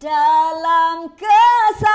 [0.00, 1.92] Dalam kesakitanku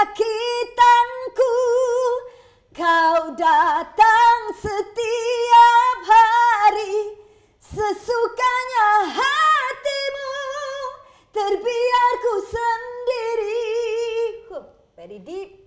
[2.69, 7.17] Kau datang setiap hari.
[7.57, 10.37] Sesukanya hatimu
[11.33, 13.73] Terbiar ku sendiri.
[14.53, 15.65] Huh, Very deep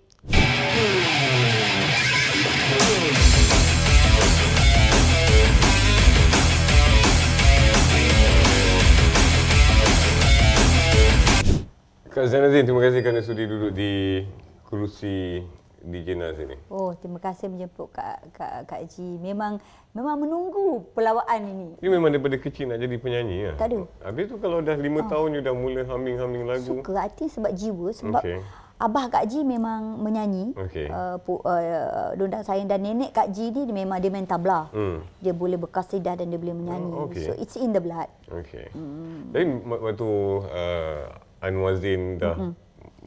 [12.19, 14.27] Kak Zainazin, terima kasih kerana sudi duduk di
[14.67, 15.39] kerusi
[15.79, 16.59] di Jenas ini.
[16.67, 19.23] Oh, terima kasih menjemput Kak, Kak, Kak Ji.
[19.23, 19.63] Memang
[19.95, 21.79] memang menunggu pelawaan ini.
[21.79, 23.57] Dia memang daripada kecil nak jadi penyanyi lah.
[23.63, 23.87] Tak ada.
[24.03, 26.83] Habis tu kalau dah lima tahun you dah mula humming-humming lagu.
[26.83, 27.95] Suka hati sebab jiwa.
[27.95, 28.43] Sebab Okey.
[28.83, 30.59] Abah Kak Ji memang menyanyi.
[30.59, 30.91] Okey.
[30.91, 34.75] Uh, pu, uh, Dondang sayang dan nenek Kak Ji ni dia memang dia main tabla.
[34.75, 35.07] Hmm.
[35.23, 36.91] Dia boleh berkasidah dan dia boleh menyanyi.
[36.91, 37.31] Oh, okey.
[37.31, 38.11] So it's in the blood.
[38.27, 38.75] Okey.
[38.75, 39.31] Hmm.
[39.31, 40.11] Tapi waktu
[40.51, 42.55] uh, Anwar Zain dah mm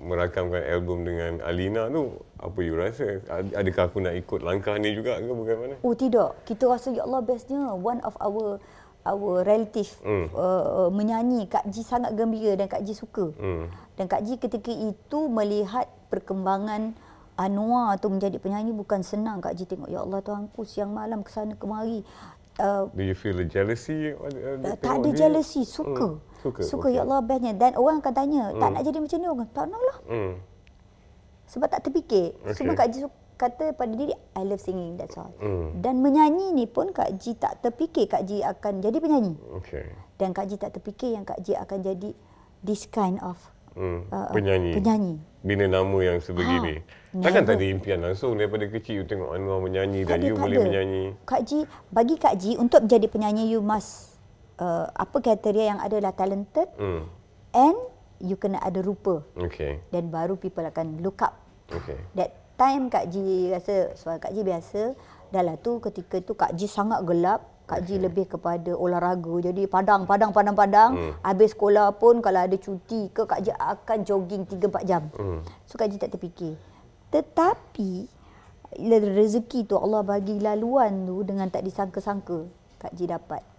[0.02, 3.22] merakamkan album dengan Alina tu, apa you rasa?
[3.30, 5.78] Ad- Adakah aku nak ikut langkah ni juga ke bagaimana?
[5.86, 8.58] Oh tidak, kita rasa ya Allah bestnya one of our
[9.06, 10.26] our relative Hmm.
[10.34, 13.30] uh, menyanyi Kak Ji sangat gembira dan Kak Ji suka.
[13.38, 13.70] Hmm.
[13.94, 16.98] Dan Kak Ji ketika itu melihat perkembangan
[17.38, 21.30] Anwar tu menjadi penyanyi bukan senang Kak Ji tengok ya Allah Tuhanku siang malam ke
[21.30, 22.02] sana kemari.
[22.58, 24.18] Uh, Do you feel the jealousy?
[24.18, 24.30] Uh,
[24.66, 26.18] uh, tak ada jealousy, suka.
[26.18, 26.31] Hmm.
[26.42, 26.98] Suka, Suka okey.
[26.98, 29.50] ya Allah bestnya dan orang akan tanya, tak nak jadi macam ni orang.
[29.52, 29.98] Tak nak lah.
[30.08, 30.34] Hmm.
[31.46, 32.34] Sebab tak terfikir.
[32.42, 32.56] Okey.
[32.58, 33.00] Cuma Kak Ji
[33.36, 35.34] kata pada diri I love singing that's all.
[35.38, 35.78] Hmm.
[35.78, 39.34] Dan menyanyi ni pun Kak Ji tak terfikir Kak Ji akan jadi penyanyi.
[39.54, 39.86] Okey.
[40.16, 42.10] Dan Kak Ji tak terfikir yang Kak Ji akan jadi
[42.62, 43.38] this kind of
[43.72, 44.04] Hmm.
[44.10, 44.76] uh, penyanyi.
[44.76, 45.16] penyanyi.
[45.42, 46.84] Bina nama yang sebegini.
[47.16, 50.28] Ha, Takkan tak ada impian langsung daripada kecil you tengok Anwar menyanyi Tak dan ada,
[50.28, 50.66] you boleh ada.
[50.68, 51.04] menyanyi.
[51.24, 54.11] Kak Ji, bagi Kak Ji untuk menjadi penyanyi you must
[54.62, 57.10] uh, apa kriteria yang adalah talented Hmm.
[57.52, 57.78] and
[58.22, 59.82] you kena ada rupa Okey.
[59.90, 61.42] dan baru people akan look up.
[61.74, 61.98] Okey.
[62.14, 64.94] That time Kak Ji rasa suara Kak Ji biasa.
[65.34, 67.50] Dah lah tu ketika tu Kak Ji sangat gelap.
[67.66, 69.48] Kak Ji lebih kepada olahraga.
[69.48, 70.92] Jadi padang, padang, padang, padang.
[70.92, 71.14] Hmm.
[71.24, 75.08] Habis sekolah pun kalau ada cuti ke Kak Ji akan jogging 3-4 jam.
[75.16, 75.40] Hmm.
[75.66, 76.60] So Kak Ji tak terfikir.
[77.10, 78.06] Tetapi
[78.92, 82.46] rezeki tu Allah bagi laluan tu dengan tak disangka-sangka
[82.78, 83.51] Kak Ji dapat.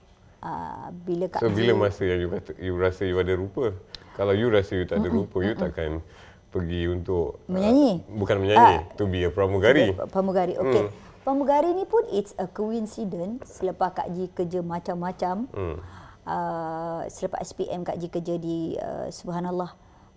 [0.43, 3.71] Uh, bila Kak So bila masa yang you, kata, you rasa you ada rupa?
[4.19, 6.03] Kalau you rasa you tak ada rupa, you takkan
[6.51, 8.03] pergi untuk Menyanyi?
[8.03, 8.99] Uh, bukan menyanyi, Ah.
[8.99, 9.95] to be a pramugari.
[10.11, 10.59] Pramugari.
[10.59, 10.83] Okey.
[10.83, 10.91] Hmm.
[11.23, 15.47] Pramugari ni pun it's a coincidence selepas Kak Ji kerja macam-macam.
[15.55, 15.79] Hmm.
[16.27, 19.71] Uh, selepas SPM Kak Ji kerja di uh, Subhanallah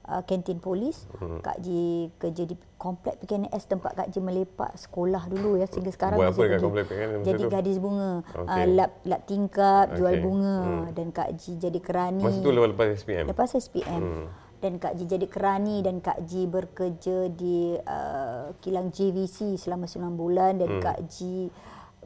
[0.08, 1.06] uh, kantin polis.
[1.16, 1.40] Hmm.
[1.40, 1.80] Kak Ji
[2.16, 6.40] kerja di komplek PKNS tempat Kak Ji melepak sekolah dulu ya sehingga sekarang Buat masih
[6.40, 6.64] apa kerja.
[6.64, 7.50] komplek PKNS Jadi tu?
[7.50, 8.12] gadis bunga.
[8.32, 8.48] Okey.
[8.48, 10.24] Uh, lap lap tingkap, jual Okey.
[10.24, 10.86] bunga Hmm.
[10.92, 12.22] dan Kak Ji jadi kerani.
[12.22, 13.26] Masa tu lepas, lepas SPM?
[13.26, 14.02] Lepas SPM.
[14.02, 14.28] Hmm.
[14.56, 20.02] Dan Kak Ji jadi kerani dan Kak Ji bekerja di uh, kilang JVC selama 9
[20.14, 20.82] bulan dan Hmm.
[20.82, 21.50] Kak Ji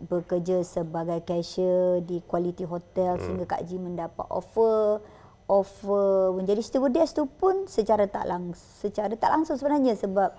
[0.01, 3.21] bekerja sebagai cashier di Quality Hotel Hmm.
[3.21, 5.03] sehingga Kak Ji mendapat offer
[5.49, 10.31] offer menjadi stewardess tu pun secara tak langsung secara tak langsung sebenarnya sebab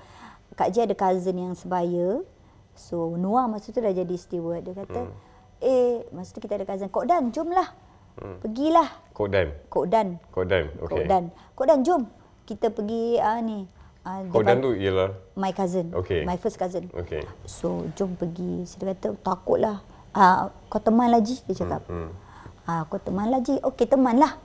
[0.51, 2.23] Kak Ji ada cousin yang sebaya.
[2.73, 4.63] So Noah masa tu dah jadi steward.
[4.63, 5.15] Dia kata, Hmm.
[5.59, 7.69] "Eh, masa tu kita ada cousin, Kok Dan, jomlah.
[8.21, 9.49] Pergilah Kok Dan?
[9.67, 10.07] Kok Dan.
[10.29, 11.05] Kok Dan, Kok okey.
[11.07, 11.25] Dan.
[11.55, 12.03] Kok Dan jom
[12.45, 13.65] kita pergi ah ni.
[14.03, 15.15] ah, Kok Dan tu ialah?
[15.35, 15.89] my cousin.
[15.93, 16.23] Okey.
[16.25, 16.91] My first cousin.
[16.93, 17.23] Okey.
[17.47, 18.67] So jom pergi.
[18.67, 19.81] Saya kata takutlah.
[20.11, 21.87] Ah kau teman lagi dia cakap.
[21.87, 22.11] Hmm.
[22.63, 23.57] Ah kau teman lagi.
[23.61, 24.37] Okey temanlah.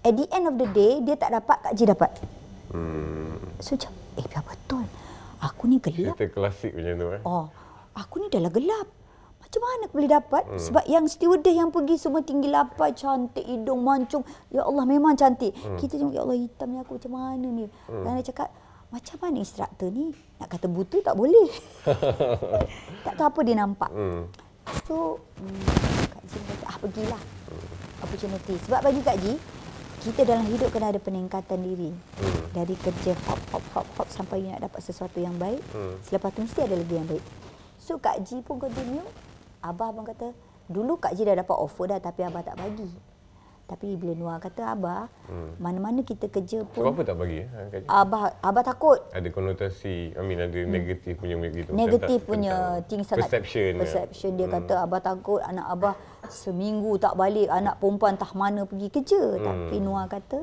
[0.00, 2.10] At the end of the day dia tak dapat Kak Ji dapat.
[2.72, 3.36] Hmm.
[3.60, 4.84] So macam eh biar betul.
[5.40, 6.16] Aku ni gelap.
[6.16, 7.22] Cerita klasik macam tu eh.
[7.24, 7.44] Oh,
[7.96, 8.88] aku ni dah lah gelap.
[9.40, 10.42] Macam mana aku boleh dapat?
[10.46, 10.60] Hmm.
[10.62, 14.22] Sebab yang stewardess yang pergi semua tinggi lapai, cantik, hidung mancung.
[14.48, 15.50] Ya Allah memang cantik.
[15.58, 15.74] Hmm.
[15.74, 17.66] Kita tengok, ya Allah hitamnya aku macam mana ni?
[17.90, 18.04] Hmm.
[18.06, 18.48] Dan dia cakap,
[18.94, 20.14] macam mana instruktor ni?
[20.38, 21.48] Nak kata buta tak boleh.
[23.04, 23.90] tak tahu apa dia nampak.
[23.90, 24.30] Hmm.
[24.86, 25.60] So, hmm,
[26.14, 27.22] Kak Ji kata, ah pergilah.
[28.06, 28.54] Opportunity.
[28.70, 29.34] Sebab bagi Kak Ji,
[30.00, 31.92] kita dalam hidup kena ada peningkatan diri.
[31.92, 32.44] Hmm.
[32.56, 35.60] Dari kerja hop, hop, hop, hop sampai you nak dapat sesuatu yang baik.
[35.76, 36.00] Hmm.
[36.00, 37.24] Selepas tu mesti ada lagi yang baik.
[37.76, 39.04] So Kak Ji pun continue.
[39.60, 40.32] Abah abang kata,
[40.72, 42.88] dulu Kak Ji dah dapat offer dah tapi Abah tak bagi.
[43.70, 45.54] Tapi bila Noah kata, Abah, Hmm.
[45.56, 47.46] mana-mana kita kerja pun, apa tak bagi?
[47.46, 47.78] Eh?
[47.78, 47.86] Ji?
[47.86, 48.98] Abah Abah takut.
[49.08, 51.70] Ada konotasi, I mean ada negatif punya gitu.
[51.70, 51.78] Hmm.
[51.78, 53.70] Negatif tentang- punya tentang thing sangat Perception.
[53.70, 53.78] ya.
[53.78, 55.94] perception dia kata abah takut anak abah
[56.26, 59.44] seminggu tak balik anak perempuan tak mana pergi kerja Hmm.
[59.44, 60.38] tapi Noah kata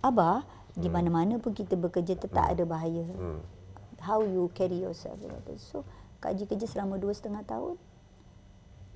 [0.00, 0.40] abah
[0.72, 3.44] di mana-mana pun kita bekerja tetap ada bahaya Hmm.
[4.00, 5.20] how you carry yourself
[5.58, 5.84] so
[6.18, 7.76] Kak Ji kerja selama dua setengah tahun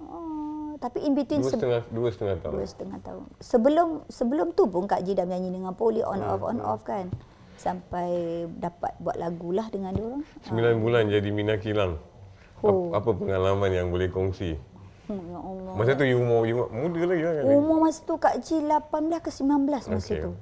[0.06, 0.44] oh,
[0.76, 2.52] tapi in between Dua se- setengah, dua setengah tahun.
[2.52, 6.30] dua setengah tahun sebelum sebelum tu pun Kak Ji dah menyanyi dengan Poli on Hmm,
[6.30, 7.08] off on off kan
[7.54, 8.08] sampai
[8.52, 10.22] dapat buat lagu lah dengan dia orang.
[10.42, 11.96] Sembilan bulan jadi Mina Kilang.
[12.60, 12.90] Oh.
[12.90, 14.56] Apa, pengalaman yang boleh kongsi?
[15.04, 15.72] Hmm, ya Allah.
[15.74, 17.44] Masa tu you umur, you muda lagi kan?
[17.46, 20.20] Umur masa tu Kak Ji 18 ke 19 masa Okey.
[20.20, 20.32] tu.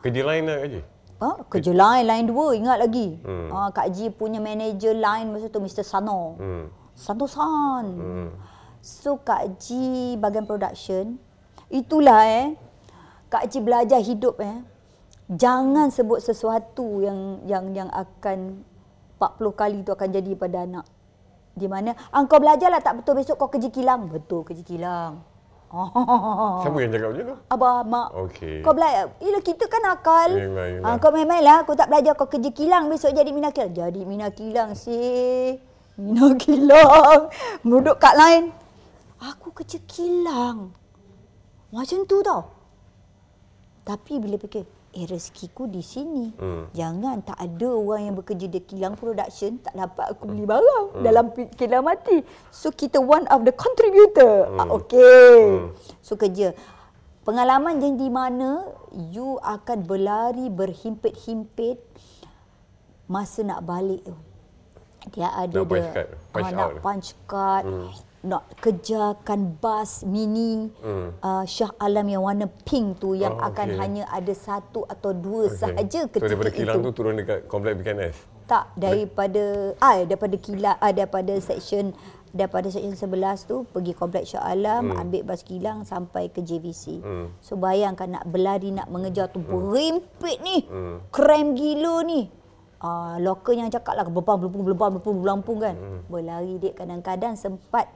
[0.00, 0.80] Kerja lain lah Kak Ji?
[1.20, 3.16] Ha, kerja lain, lain dua, ingat lagi.
[3.20, 3.48] Hmm.
[3.50, 5.82] Ha, Kak Ji punya manager lain masa tu Mr.
[5.82, 6.36] Sano.
[6.36, 6.64] Hmm.
[6.92, 7.84] Sano San.
[7.90, 8.28] Hmm.
[8.80, 11.20] So Kak Ji bagian production.
[11.68, 12.48] Itulah eh.
[13.28, 14.64] Kak Ji belajar hidup eh.
[15.30, 18.66] Jangan sebut sesuatu yang yang yang akan
[19.20, 20.88] 40 kali tu akan jadi pada anak.
[21.54, 24.08] Di mana, ah, kau belajarlah tak betul besok kau kerja kilang.
[24.08, 25.20] Betul kerja kilang.
[25.70, 25.86] Oh.
[26.66, 27.36] Siapa yang cakap macam tu?
[27.46, 28.08] Abah, mak.
[28.26, 28.58] Okey.
[28.66, 29.14] Kau belajar.
[29.22, 30.30] Yelah, kita kan akal.
[30.34, 30.86] Yelah, yelah.
[30.88, 31.62] Ah, kau main-main lah.
[31.62, 32.18] Kau tak belajar.
[32.18, 32.90] Kau kerja kilang.
[32.90, 33.70] Besok jadi mina kilang.
[33.70, 35.62] Jadi mina kilang sih.
[35.94, 37.30] Mina kilang.
[37.62, 38.50] Duduk kat lain.
[39.20, 40.72] Aku kerja kilang.
[41.70, 42.50] Macam tu tau.
[43.84, 46.34] Tapi bila fikir, eh rezekiku di sini.
[46.34, 46.66] Hmm.
[46.74, 51.30] Jangan tak ada orang yang bekerja di kilang production tak dapat aku beli barang dalam
[51.30, 52.24] pi- kilang mati.
[52.50, 54.50] So kita one of the contributor.
[54.58, 55.68] Ah, okay.
[56.02, 56.56] So kerja.
[57.22, 58.64] Pengalaman yang di mana
[59.12, 61.78] you akan berlari berhimpit-himpit
[63.06, 64.16] masa nak balik tu.
[65.14, 67.64] Dia ada Nak punch card, punch ah, nak punch card,
[68.20, 71.16] nak kejarkan bas mini Hmm.
[71.18, 73.80] uh, Shah Alam yang warna pink tu yang Oh, akan okey.
[73.80, 75.56] hanya ada satu atau dua Okey.
[75.56, 76.86] sahaja So ketika daripada kilang itu.
[76.86, 78.16] tu turun dekat komplek BKNS?
[78.44, 81.94] Tak daripada ah daripada kilang ah daripada section
[82.30, 85.00] daripada section 11 tu pergi kompleks Shah Alam hmm.
[85.00, 87.00] ambil bas kilang sampai ke JVC.
[87.00, 87.26] Hmm.
[87.40, 90.62] So bayangkan nak berlari nak mengejar tu berimpit ni.
[90.66, 91.02] Hmm.
[91.08, 92.28] Krem gila ni.
[92.80, 95.76] Ah lokal yang cakap lah berbang belum belum belum kan.
[95.76, 96.00] Hmm.
[96.06, 97.86] Berlari dia kadang-kadang sempat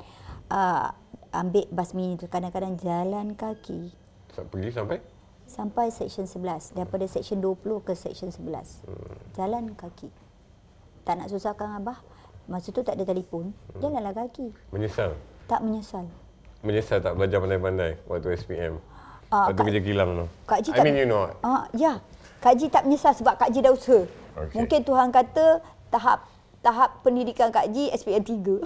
[0.46, 0.92] ah
[1.32, 3.90] ambil bas mini kadang-kadang jalan kaki
[4.30, 4.98] Sa- Pergi sampai?
[5.44, 9.16] sampai section 11 daripada section 20 ke section 11 Hmm.
[9.32, 10.08] jalan kaki
[11.02, 12.00] tak nak susahkan abah
[12.46, 13.80] masa tu tak ada telefon Hmm.
[13.80, 15.12] jalanlah kaki Menyesal?
[15.44, 16.06] tak menyesal
[16.60, 18.80] Menyesal tak belajar pandai-pandai waktu SPM?
[19.28, 20.26] Ah, waktu kerja kilang tu?
[20.44, 21.28] Kak Ji I tak mean you know.
[21.40, 21.98] ah ya
[22.44, 24.04] Kak Ji tak menyesal sebab Kak Ji dah usaha
[24.36, 24.52] Okey.
[24.54, 26.28] mungkin Tuhan kata tahap
[26.60, 28.60] tahap pendidikan Kak Ji SPM 3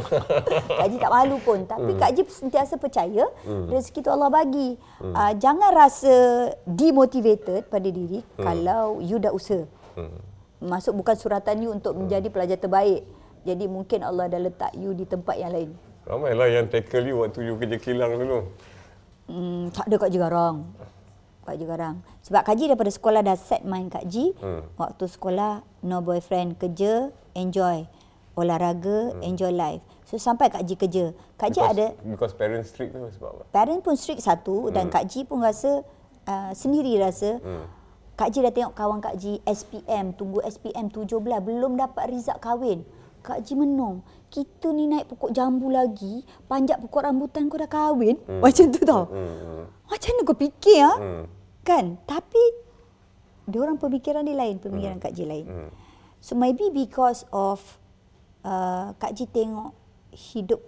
[0.80, 4.80] Kak Ji tak malu pun tapi Kak Ji sentiasa percaya rezeki tu Allah bagi
[5.10, 6.14] Ah, jangan rasa
[6.64, 10.16] demotivated pada diri kalau you dah usaha Hmm.
[10.62, 13.02] masuk bukan suratan you untuk menjadi pelajar terbaik.
[13.42, 15.74] Jadi mungkin Allah dah letak you di tempat yang lain.
[16.04, 18.54] Ramailah yang tackle you waktu you kerja kilang dulu.
[19.26, 20.70] Hmm, tak ada Kak Ji garang.
[21.50, 21.96] Kak Ji garang.
[22.22, 24.30] Sebab Kak Ji daripada sekolah dah set mind Kak Ji.
[24.38, 24.62] Hmm.
[24.78, 27.90] Waktu sekolah, no boyfriend, kerja, enjoy.
[28.38, 29.82] Olahraga, enjoy life.
[30.06, 31.10] So sampai Kak Ji kerja.
[31.34, 33.42] Kak Ji ada, Because parents strict tu sebab apa?
[33.50, 35.82] parent pun strict satu dan Kak Ji pun rasa,
[36.30, 37.42] uh, sendiri rasa,
[38.14, 41.10] Kak Ji dah tengok kawan Kak Ji SPM, tunggu SPM 17,
[41.42, 42.86] belum dapat result kahwin.
[43.20, 44.00] Kak Ji menung.
[44.30, 48.14] Kita ni naik pokok jambu lagi, panjat pokok rambutan kau dah kahwin.
[48.38, 49.10] Macam tu tau.
[49.10, 49.66] Hmm.
[49.90, 50.96] Macam mana kau fikir ah?
[50.96, 51.24] Hmm.
[51.62, 52.00] Kan?
[52.08, 52.42] Tapi
[53.50, 55.46] dia orang pemikiran dia lain, pemikiran Kak Ji lain.
[55.46, 55.70] Hmm.
[56.20, 57.60] So maybe because of
[58.46, 59.74] uh, Kak Ji tengok
[60.12, 60.62] hidup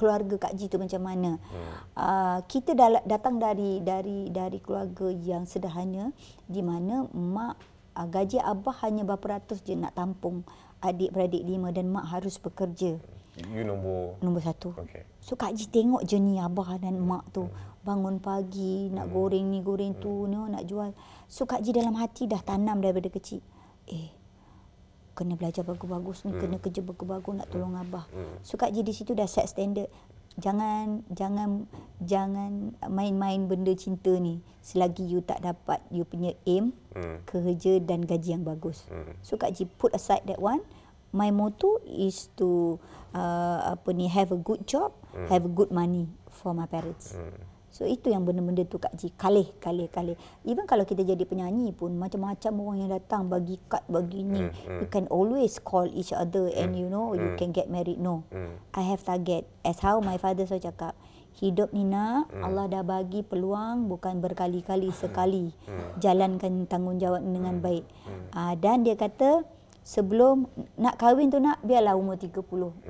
[0.00, 1.36] keluarga Kak Ji tu macam mana.
[1.38, 1.72] Hmm.
[1.92, 2.72] Uh, kita
[3.04, 6.10] datang dari dari dari keluarga yang sederhana
[6.48, 7.60] di mana mak
[7.94, 10.42] uh, gaji abah hanya berapa ratus je nak tampung
[10.80, 12.96] adik-beradik lima dan mak harus bekerja.
[13.40, 14.20] You nombor...
[14.20, 14.74] Nombor satu.
[14.74, 15.04] Okey.
[15.22, 17.46] So Kak Ji tengok jenis abah dan mak tu.
[17.80, 20.92] Bangun pagi, nak goreng ni, goreng tu, no, nak jual.
[21.26, 23.40] So Kak Ji dalam hati dah tanam daripada kecil.
[23.88, 24.12] Eh,
[25.16, 28.04] kena belajar bagus-bagus ni, kena kerja bagus-bagus nak tolong abah.
[28.44, 29.88] So Kak Ji di situ dah set standard.
[30.38, 31.66] Jangan jangan
[31.98, 37.22] jangan main-main benda cinta ni selagi you tak dapat you punya aim, Hmm.
[37.26, 38.86] kerja dan gaji yang bagus.
[39.26, 40.62] So Kak Ji put aside that one.
[41.10, 42.78] My motto is to
[43.10, 44.94] uh, apa ni have a good job,
[45.26, 47.18] have a good money for my parents.
[47.70, 50.18] So itu yang benda-benda tu Kak Ji kalih, kalih, kalih.
[50.42, 54.42] Even kalau kita jadi penyanyi pun macam-macam orang yang datang bagi kad bagi ni.
[54.66, 58.02] You can always call each other and you know you can get married.
[58.02, 58.26] No.
[58.74, 59.46] I have target.
[59.62, 60.98] As how my father selalu cakap,
[61.38, 65.54] hidup ni nak Allah dah bagi peluang bukan berkali-kali sekali.
[66.02, 67.86] Jalankan tanggungjawab dengan baik.
[68.34, 69.46] Ah dan dia kata
[69.86, 72.34] sebelum nak kahwin tu nak biarlah umur 30.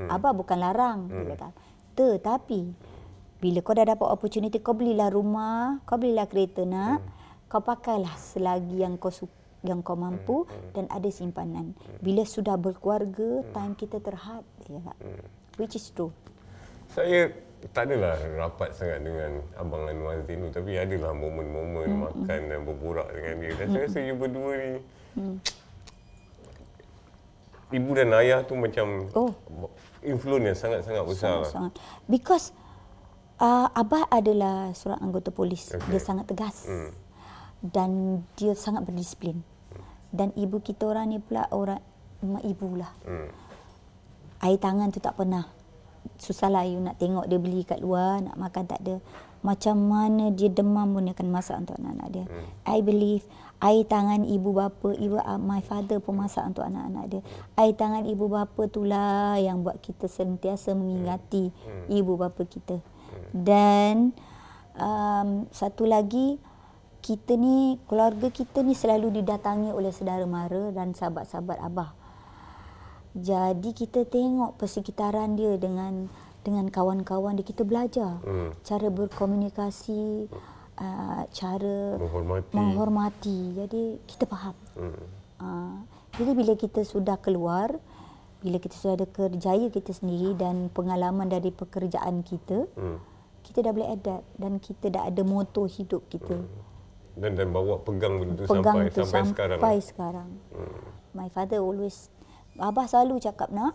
[0.09, 1.53] Abah bukan larang dia kata.
[2.01, 2.90] Tetapi
[3.41, 7.01] bila kau dah dapat opportunity kau belilah rumah, kau belilah kereta nak,
[7.47, 11.73] kau pakailah selagi yang kau su- yang kau mampu dan ada simpanan.
[11.99, 14.97] Bila sudah berkeluarga, time kita terhad cakap.
[15.57, 16.13] Which is true.
[16.89, 17.29] Saya
[17.69, 23.09] tak adalah rapat sangat dengan Abang Anwar Zain tu tapi adalah momen-momen makan dan berborak
[23.11, 23.53] dengan dia.
[23.55, 24.73] Dan saya rasa you berdua ni
[27.71, 29.31] ibu dan ayah tu macam Oh.
[30.03, 31.35] influence yang sangat-sangat besar.
[31.39, 31.51] lah.
[31.51, 31.73] Sangat.
[32.05, 32.51] Because
[33.41, 35.73] uh, Abah adalah seorang anggota polis.
[35.73, 35.97] Okey.
[35.97, 36.69] Dia sangat tegas.
[36.69, 36.93] Hmm.
[37.61, 39.41] Dan dia sangat berdisiplin.
[40.13, 41.81] Dan ibu kita orang ni pula orang
[42.21, 42.93] mak ibu lah.
[43.05, 43.29] Hmm.
[44.41, 45.49] Air tangan tu tak pernah.
[46.17, 49.01] Susahlah you nak tengok dia beli kat luar, nak makan tak ada.
[49.41, 52.25] Macam mana dia demam pun dia akan masak untuk anak-anak dia.
[52.29, 52.47] Hmm.
[52.69, 53.25] I believe
[53.61, 57.21] air tangan ibu bapa, ibu uh, my father pun masak untuk anak-anak dia.
[57.61, 61.53] Air tangan ibu bapa itulah yang buat kita sentiasa mengingati
[61.93, 62.81] ibu bapa kita.
[63.31, 64.13] Dan
[64.77, 66.39] um, satu lagi
[67.01, 71.91] kita ni keluarga kita ni selalu didatangi oleh saudara mara dan sahabat-sahabat abah.
[73.11, 76.07] Jadi kita tengok persekitaran dia dengan
[76.41, 78.55] dengan kawan-kawan dia kita belajar Hmm.
[78.63, 80.31] cara berkomunikasi,
[80.79, 82.53] uh, cara Menghormati.
[82.55, 83.39] menghormati.
[83.59, 84.55] Jadi kita faham.
[84.79, 85.03] Hmm.
[85.41, 85.77] Uh,
[86.15, 87.75] jadi bila kita sudah keluar,
[88.41, 93.01] bila kita sudah ada kerjaya kita sendiri dan pengalaman dari pekerjaan kita, Hmm.
[93.45, 96.41] Kita dah boleh adapt dan kita dah ada moto hidup kita.
[97.19, 99.59] Dan dan bawa pegang benda tu Pegang sampai tu sampai, sekarang.
[99.59, 100.31] Sampai sekarang.
[101.13, 102.09] My father always
[102.57, 103.75] Abah selalu cakap nak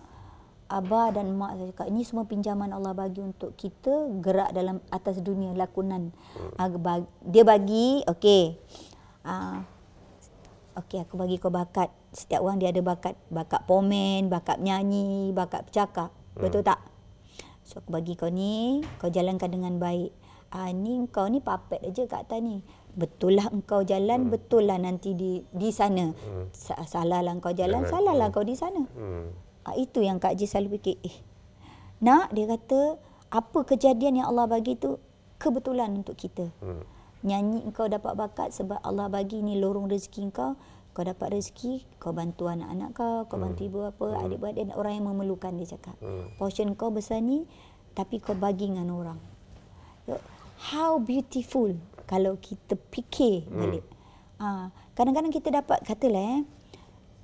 [0.66, 5.22] Abah dan mak saya cakap ini semua pinjaman Allah bagi untuk kita gerak dalam atas
[5.22, 6.10] dunia lakonan.
[6.58, 7.06] Hmm.
[7.22, 8.58] Dia bagi, okey.
[9.22, 9.62] Ah,
[10.82, 11.94] okey aku bagi kau bakat.
[12.10, 13.14] Setiap orang dia ada bakat.
[13.30, 16.10] Bakat pomen, bakat nyanyi, bakat bercakap.
[16.34, 16.82] Betul tak?
[17.66, 20.14] So aku bagi kau ni, kau jalankan dengan baik.
[20.54, 22.62] Ah ni kau ni papet aja kat atas ni.
[22.94, 24.32] Betul lah engkau jalan, hmm.
[24.32, 26.14] betul lah nanti di di sana.
[26.14, 26.54] Hmm.
[26.86, 27.92] Salah lah engkau jalan, Jalan.
[27.92, 28.86] salah lah kau di sana.
[28.94, 29.34] Hmm.
[29.66, 31.02] Ah, itu yang Kak Ji selalu fikir.
[31.02, 31.18] Eh,
[32.06, 33.02] nak dia kata
[33.34, 35.02] apa kejadian yang Allah bagi tu
[35.42, 36.54] kebetulan untuk kita.
[36.62, 36.86] Hmm.
[37.26, 40.54] Nyanyi engkau dapat bakat sebab Allah bagi ni lorong rezeki engkau.
[40.96, 45.12] Kau dapat rezeki, kau bantu anak-anak kau, kau bantu ibu apa, adik-beradik dan orang yang
[45.12, 46.00] memerlukan dia cakap.
[46.00, 46.32] Hmm.
[46.40, 47.44] Portion kau besar ni
[47.92, 49.20] tapi kau bagi dengan orang.
[50.72, 51.76] How beautiful
[52.08, 53.84] kalau kita fikir balik.
[54.40, 56.42] Ah, kadang-kadang kita dapat katalah eh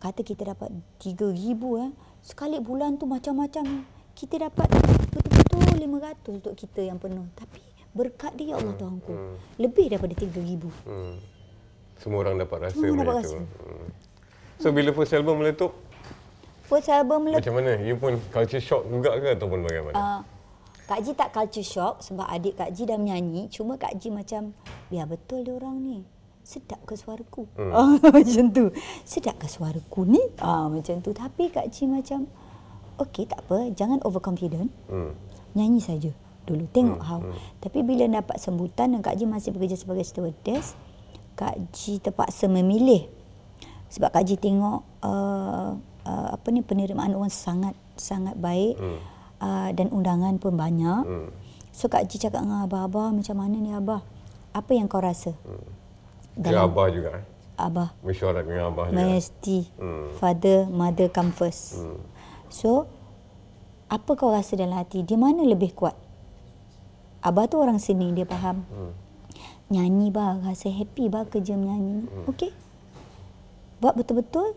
[0.01, 1.31] kata kita dapat 3000
[1.79, 3.85] eh sekali bulan tu macam-macam
[4.17, 4.67] kita dapat
[5.13, 7.61] betul-betul 500 untuk kita yang penuh tapi
[7.91, 9.13] berkat dia Allah Tuhanku
[9.59, 11.15] lebih daripada 3000 Hmm.
[12.01, 13.31] Semua orang dapat rasa Semua benda dapat tu.
[13.31, 13.37] rasa.
[13.61, 13.89] Hmm.
[14.57, 15.71] So bila first album meletup,
[16.65, 17.71] first album lepas macam mana?
[17.79, 19.93] You pun culture shock juga ke ataupun bagaimana?
[19.93, 20.19] uh,
[20.83, 24.51] Kak Ji tak culture shock sebab adik Kak Ji dah menyanyi cuma Kak Ji macam
[24.87, 26.03] biar betul dia orang ni
[26.41, 27.71] sedap ke suaraku hmm.
[27.71, 32.27] ah, macam tu sedap ke suaraku ni ah, macam tu tapi Kak Ji macam
[32.99, 35.15] okey tak apa jangan overconfident Hmm.
[35.53, 36.11] nyanyi saja
[36.43, 37.39] dulu tengok hmm, how hmm.
[37.63, 40.75] tapi bila dapat sambutan dan Kak Ji masih bekerja sebagai stewardess
[41.41, 43.09] Kak Ji terpaksa memilih
[43.89, 45.73] sebab Kak Ji tengok uh,
[46.05, 48.99] uh, apa ni penerimaan orang sangat sangat baik hmm.
[49.41, 51.33] uh, dan undangan pun banyak Hmm.
[51.73, 54.05] so Kak Ji cakap dengan abah abah macam mana ni abah
[54.53, 55.65] apa yang kau rasa Hmm.
[56.37, 57.25] Ke Abah juga eh?
[57.57, 59.01] abah Mesyuarat dengan Abah juga.
[59.01, 60.13] mesti Hmm.
[60.15, 61.97] father mother come first Hmm.
[62.51, 62.83] So,
[63.87, 65.07] apa kau rasa dalam hati?
[65.07, 65.95] Di mana lebih kuat?
[67.23, 68.67] Abah tu orang seni, dia faham.
[68.67, 68.91] Hmm.
[69.71, 72.03] Nyanyi bah, rasa happy bah kerja menyanyi.
[72.03, 72.27] Hmm.
[72.27, 72.51] Okey.
[73.79, 74.53] Buat betul-betul.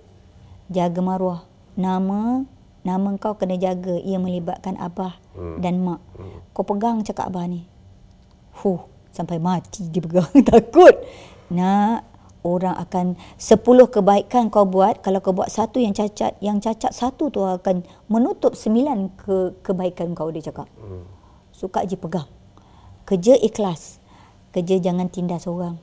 [0.68, 1.46] Jaga maruah.
[1.78, 2.42] Nama,
[2.82, 3.94] nama kau kena jaga.
[3.94, 5.62] Ia melibatkan abah Hmm.
[5.62, 6.02] dan mak.
[6.18, 6.42] Hmm.
[6.50, 7.62] Kau pegang cakap abah ni.
[8.58, 10.26] Huh, sampai mati dia pegang.
[10.50, 10.98] Takut.
[11.54, 12.02] Nak,
[12.42, 14.98] orang akan 10 kebaikan kau buat.
[14.98, 20.10] Kalau kau buat satu yang cacat, yang cacat satu tu akan menutup sembilan ke kebaikan
[20.14, 20.66] kau, dia cakap.
[20.74, 21.06] Hmm.
[21.54, 22.26] So Kak Ji pegang.
[23.06, 24.02] Kerja ikhlas.
[24.54, 25.82] Kerja jangan tindas orang.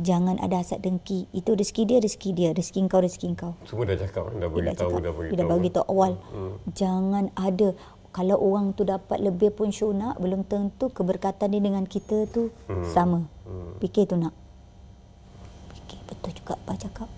[0.00, 1.28] Jangan ada hasad dengki.
[1.36, 2.48] Itu rezeki dia, rezeki dia.
[2.56, 3.52] Rezeki kau, rezeki kau.
[3.68, 5.04] Semua dah cakap, dah bagi tahu, cakap.
[5.04, 6.12] dah bagi Dia dah bagi tahu awal.
[6.32, 6.54] Hmm.
[6.72, 7.68] Jangan ada.
[8.12, 12.48] Kalau orang tu dapat lebih pun syur nak, belum tentu keberkatan dia dengan kita tu
[12.72, 12.88] Hmm.
[12.88, 13.20] sama.
[13.44, 13.76] Hmm.
[13.84, 14.32] Fikir tu nak.
[15.76, 17.08] Fikir betul juga apa cakap.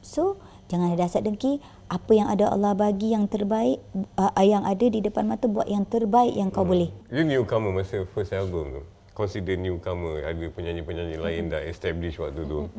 [0.00, 0.40] So,
[0.72, 1.60] jangan ada hasad dengki.
[1.88, 3.80] Apa yang ada Allah bagi yang terbaik,
[4.16, 6.88] uh, yang ada di depan mata buat yang terbaik yang kau boleh.
[7.12, 8.82] You newcomer masa first album tu.
[9.18, 12.70] Consider newcomer, ada penyanyi-penyanyi lain dah establish waktu tu.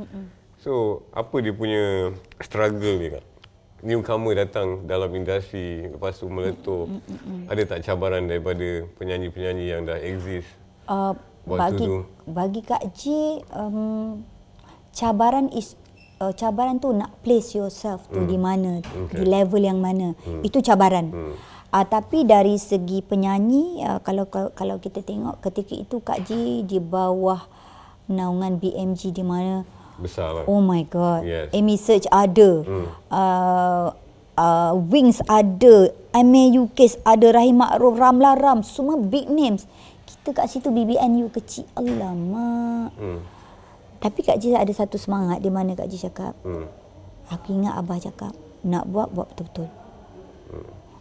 [0.55, 0.72] So,
[1.12, 3.25] apa dia punya struggle dia kak?
[3.79, 6.88] Newcomer datang dalam industri, lepas tu meletup.
[7.46, 8.63] Ada tak cabaran daripada
[8.96, 10.48] penyanyi-penyanyi yang dah exist?
[10.84, 11.12] Uh,
[11.43, 11.98] Waktu bagi tu.
[12.25, 13.03] bagi Kak J
[13.51, 14.24] um,
[14.91, 15.75] cabaran is
[16.17, 19.17] uh, cabaran tu nak place yourself tu di mana Okay.
[19.17, 21.36] di level yang mana itu cabaran Hmm.
[21.74, 26.78] Uh, tapi dari segi penyanyi uh, kalau kalau kita tengok ketika itu Kak J di
[26.82, 27.46] bawah
[28.10, 29.66] naungan BMG di mana
[30.00, 30.44] Besar lah.
[30.48, 31.28] Oh my god.
[31.28, 31.52] Yes.
[31.52, 32.64] Amy Search ada.
[32.64, 32.88] Hmm.
[33.12, 33.88] Uh,
[34.40, 39.68] uh, Wings ada, MAU Case ada, Rahim Ma'ruf, Ramla Ram, semua big names.
[40.08, 41.68] Kita kat situ BBNU kecil.
[41.76, 42.96] Alamak.
[42.96, 43.22] Hmm.
[44.00, 46.72] Tapi Kak Ji ada satu semangat di mana Kak Ji cakap, Hmm.
[47.28, 48.32] aku ingat Abah cakap,
[48.64, 49.68] nak buat, buat betul-betul.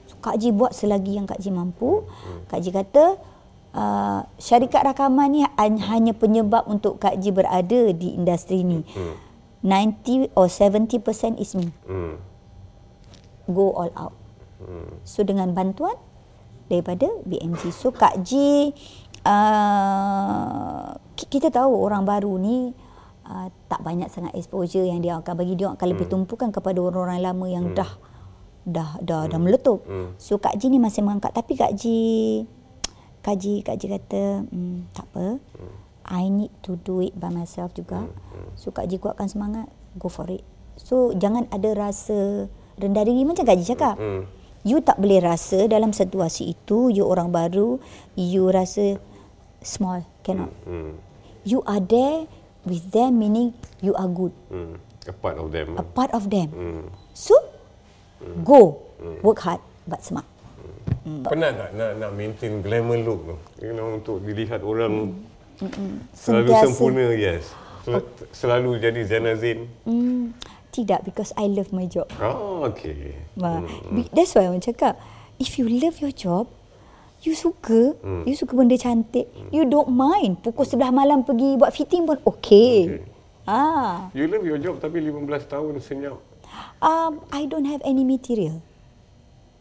[0.09, 2.09] So, Kak Ji buat selagi yang Kak Ji mampu.
[2.47, 3.21] Kak Ji kata,
[3.71, 8.81] uh, syarikat rakaman ni han- hanya penyebab untuk Kak Ji berada di industri ni.
[9.61, 11.05] 90 or 70%
[11.37, 11.69] is me.
[11.85, 12.17] Hmm.
[13.47, 14.15] Go all out.
[14.59, 14.97] Hmm.
[15.03, 15.95] So dengan bantuan
[16.67, 17.69] daripada BMG.
[17.69, 18.73] So Kak Ji,
[19.23, 22.73] uh, ki- kita tahu orang baru ni
[23.25, 27.21] uh, tak banyak sangat exposure yang dia akan bagi dia akan lebih tumpukan kepada orang-orang
[27.21, 27.89] lama yang dah
[28.69, 29.81] dah dah dah meletup.
[29.89, 30.13] Hmm.
[30.21, 32.45] So Kak Ji ni masih mengangkat tapi Kak Ji
[33.25, 35.41] Kak Ji Kak Ji kata hmm, tak apa.
[36.09, 38.05] I need to do it by myself juga.
[38.61, 40.45] So Kak Ji kuatkan semangat, go for it.
[40.77, 43.97] So jangan ada rasa rendah diri macam Kak Ji cakap.
[43.97, 44.29] Hmm.
[44.67, 47.81] You tak boleh rasa dalam situasi itu you orang baru,
[48.19, 49.01] you rasa
[49.65, 50.53] small, cannot.
[50.69, 51.01] Hmm.
[51.47, 52.29] You are there
[52.69, 54.77] with them meaning you are good, Hmm.
[55.09, 55.73] A part of them.
[55.81, 56.53] a part of them.
[56.53, 56.85] Hmm.
[57.17, 57.33] So
[58.41, 58.83] go,
[59.21, 60.27] work hard but smart.
[61.25, 63.37] Penat tak nak nak maintain glamour look tu?
[63.65, 65.17] You know untuk dilihat orang
[66.13, 66.65] selalu Sentiasa.
[66.69, 67.45] sempurna, yes.
[67.83, 69.65] Sel- Selalu jadi Zainal Zain.
[69.83, 70.37] Hmm,
[70.71, 72.07] tidak because I love my job.
[72.21, 73.17] Oh, okay.
[73.35, 75.01] Ma, be- That's why orang cakap
[75.37, 76.47] if you love your job,
[77.25, 82.05] you suka, you suka benda cantik, you don't mind pukul 11 malam pergi buat fitting
[82.05, 83.01] pun okay.
[83.01, 83.03] Okay.
[83.43, 86.21] Ah, You love your job tapi 15 tahun senyap.
[86.81, 88.63] Um, I don't have any material.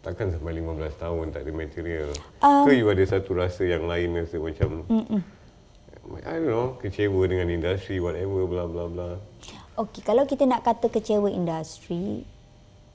[0.02, 2.10] Takkan sampai 15 tahun tak ada material.
[2.40, 5.22] Um, Ke you ada satu rasa yang lain rasa macam mm
[6.24, 9.10] I don't know, kecewa dengan industri whatever bla bla bla.
[9.76, 12.24] Okay, kalau kita nak kata kecewa industri,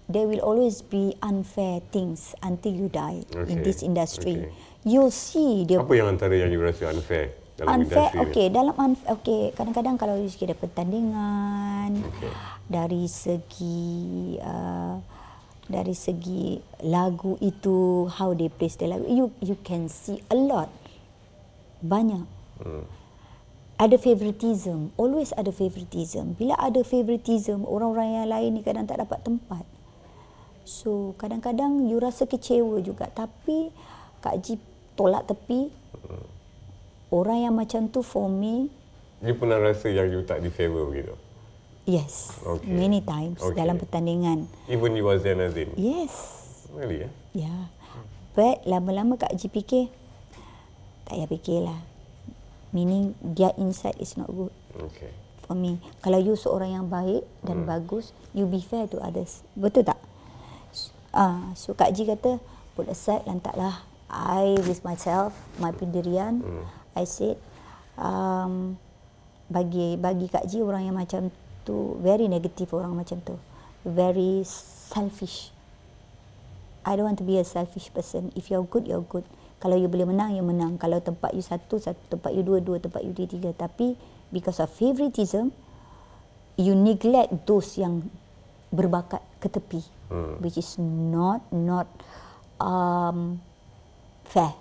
[0.09, 4.49] there will always be unfair things until you die in Okay, this industry.
[4.49, 4.53] okay.
[4.83, 8.11] You'll see the Apa yang antara yang you rasa unfair dalam unfair.
[8.11, 12.33] industri Okay, dalam unfair, okay, kadang-kadang kalau dari segi ada pertandingan, Okay.
[12.73, 14.97] Dari segi uh,
[15.69, 16.57] dari segi
[16.89, 20.73] lagu itu, how they place the lagu, you you can see a lot,
[21.85, 22.25] banyak.
[22.65, 22.89] Hmm.
[23.77, 26.39] Ada favoritism, always ada favoritism.
[26.39, 29.67] Bila ada favoritism, orang-orang yang lain ni kadang tak dapat tempat.
[30.63, 33.11] So, kadang-kadang you rasa kecewa juga.
[33.11, 33.75] Tapi,
[34.23, 34.63] Kak Ji
[34.95, 35.75] tolak tepi.
[37.11, 38.71] Orang yang macam tu for me,
[39.23, 41.15] You pernah rasa yang you tak di favor begitu?
[41.85, 42.35] Yes.
[42.43, 42.71] Okay.
[42.71, 43.59] Many times Okay.
[43.59, 44.47] dalam pertandingan.
[44.71, 45.71] Even you was Zainal Zain?
[45.75, 46.13] Yes.
[46.73, 47.13] Really eh?
[47.37, 47.47] Ya.
[47.47, 47.63] Yeah.
[48.33, 49.93] But lama-lama Kak Ji fikir,
[51.05, 51.81] tak payah fikirlah.
[52.73, 54.49] Meaning, their inside is not good.
[54.73, 55.13] Okay.
[55.53, 55.77] for me.
[56.01, 57.69] Kalau you seorang yang baik dan hmm.
[57.69, 59.45] bagus, you be fair to others.
[59.53, 60.01] Betul tak?
[61.13, 62.41] Ah, so Kak Ji kata,
[62.73, 63.85] put aside lantaklah.
[64.09, 66.65] I with myself, my pendirian, hmm.
[66.97, 67.37] I said,
[68.01, 68.81] um,
[69.53, 71.29] bagi bagi Kak Ji orang yang macam
[71.63, 73.35] tu very negative orang macam tu.
[73.83, 75.51] Very selfish.
[76.83, 78.35] I don't want to be a selfish person.
[78.35, 79.27] If you're good, you're good.
[79.63, 80.75] Kalau you boleh menang, you menang.
[80.79, 82.19] Kalau tempat you satu, satu.
[82.19, 82.83] Tempat you dua, dua.
[82.83, 83.55] Tempat you tiga.
[83.55, 83.95] Tapi
[84.35, 85.55] because of favoritism,
[86.59, 88.11] you neglect those yang
[88.75, 89.83] berbakat ke tepi.
[90.11, 90.43] Hmm.
[90.43, 91.87] Which is not, not
[92.59, 93.39] um,
[94.27, 94.59] fair.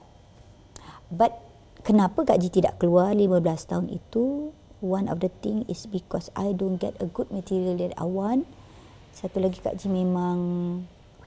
[1.09, 1.33] But
[1.81, 4.53] kenapa Kak Ji tidak keluar 15 tahun itu?
[4.81, 8.49] One of the thing is because I don't get a good material that I want.
[9.13, 10.37] Satu lagi Kak Ji memang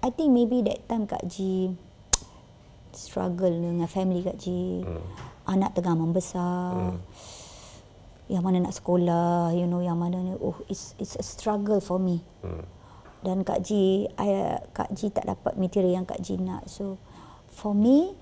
[0.03, 1.71] I think maybe that time Kak Ji
[2.93, 4.83] struggle dengan family Kak Ji.
[4.83, 5.07] Hmm.
[5.47, 6.99] Anak tengah membesar.
[6.99, 6.99] Hmm.
[8.27, 12.03] Yang mana nak sekolah, you know, yang mana ni oh it's it's a struggle for
[12.03, 12.27] me.
[12.43, 12.67] Hmm.
[13.25, 16.69] Dan Kak Ji, I, Kak Ji tak dapat material yang Kak Ji nak.
[16.69, 17.01] So,
[17.49, 18.13] for me,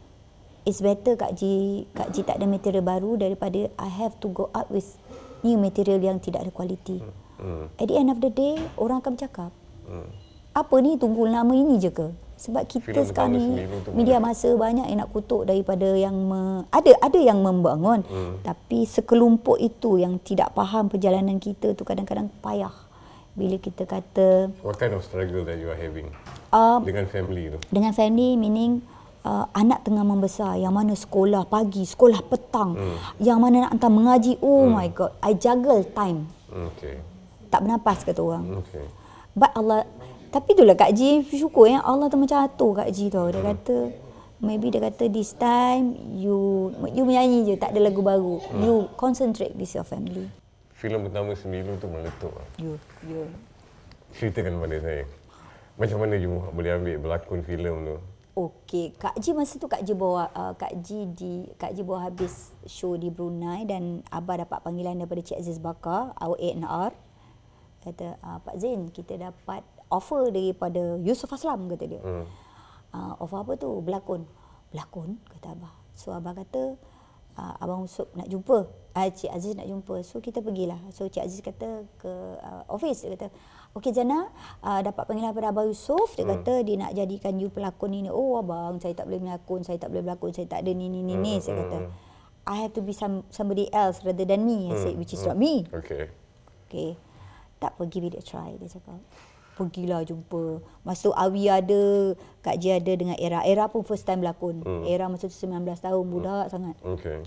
[0.62, 4.47] it's better Kak Ji, Kak Ji tak ada material baru daripada I have to go
[4.55, 4.95] up with
[5.42, 7.02] new material yang tidak ada kualiti.
[7.37, 7.66] Hmm.
[7.74, 9.50] At the end of the day, orang akan bercakap,
[9.83, 10.07] Hmm.
[10.52, 12.09] apa ni tunggu lama ini je ke?
[12.38, 13.46] Sebab kita Filem sekarang ni
[13.94, 18.42] media masa banyak yang nak kutuk daripada yang me, ada ada yang membangun Hmm.
[18.42, 22.74] tapi sekelompok itu yang tidak faham perjalanan kita tu kadang-kadang payah
[23.33, 26.11] bila kita kata What kind of struggle that you are having
[26.50, 27.59] uh, dengan family tu?
[27.70, 28.83] dengan family meaning
[29.23, 32.97] uh, anak tengah membesar yang mana sekolah pagi sekolah petang Hmm.
[33.19, 37.01] yang mana nak hantar mengaji oh my god I juggle time Hmm, Okay.
[37.49, 38.85] tak bernafas kata orang Okay.
[39.33, 39.89] But Allah
[40.29, 43.29] tapi itulah Kak Ji syukur yang Allah tu macam atur Kak Ji tau.
[43.29, 43.93] Dia kata
[44.39, 48.41] maybe dia kata this time you you menyanyi je tak ada lagu baru.
[48.55, 50.29] You concentrate with your family.
[50.73, 52.49] Filem pertama sembilu tu meletup lah.
[52.57, 53.29] You you
[54.13, 55.05] Ceritakan pada saya.
[55.77, 57.97] Macam mana Jumu boleh ambil berlakon filem tu?
[58.33, 62.09] Okey, Kak Ji masa tu Kak Ji bawa uh, Kak Ji di Kak Ji bawa
[62.09, 66.97] habis show di Brunei dan abah dapat panggilan daripada Cik Aziz Bakar, our A&R.
[67.85, 69.61] Kata, uh, Pak Zain, kita dapat
[69.92, 72.01] offer daripada Yusuf Aslam kata dia.
[72.01, 72.25] Hmm.
[72.88, 73.68] Uh, offer apa tu?
[73.85, 74.25] Berlakon.
[74.73, 75.73] Berlakon kata abah.
[75.92, 76.81] So abah kata
[77.38, 78.68] uh, abang Usop nak jumpa.
[78.92, 80.05] Uh, Cik Aziz nak jumpa.
[80.05, 80.77] So kita pergilah.
[80.92, 83.33] So Cik Aziz kata ke uh, office dia kata,
[83.73, 84.29] Okey Jana,
[84.61, 86.12] uh, dapat panggilan daripada Abang Yusof.
[86.16, 86.33] Dia hmm.
[86.37, 88.12] kata dia nak jadikan you pelakon ini.
[88.12, 91.01] Oh abang, saya tak boleh melakon, saya tak boleh berlakon, saya tak ada ni ni
[91.01, 91.40] ni ni.
[91.40, 91.42] Hmm.
[91.45, 91.90] Saya kata, hmm.
[92.42, 94.68] I have to be some somebody else rather than me.
[94.68, 95.33] I said, which is hmm.
[95.33, 95.64] not me.
[95.73, 96.12] Okay.
[96.68, 97.01] Okay.
[97.62, 98.99] Tak pergi give it a try, dia cakap.
[99.53, 100.65] Pergilah jumpa.
[100.83, 103.45] Masa tu Awi ada, Kak Ji ada dengan Era.
[103.45, 104.65] Era pun first time berlakon.
[104.65, 104.88] Hmm.
[104.88, 106.53] Era masa tu 19 tahun, budak hmm.
[106.53, 106.77] sangat.
[106.81, 107.19] Okay.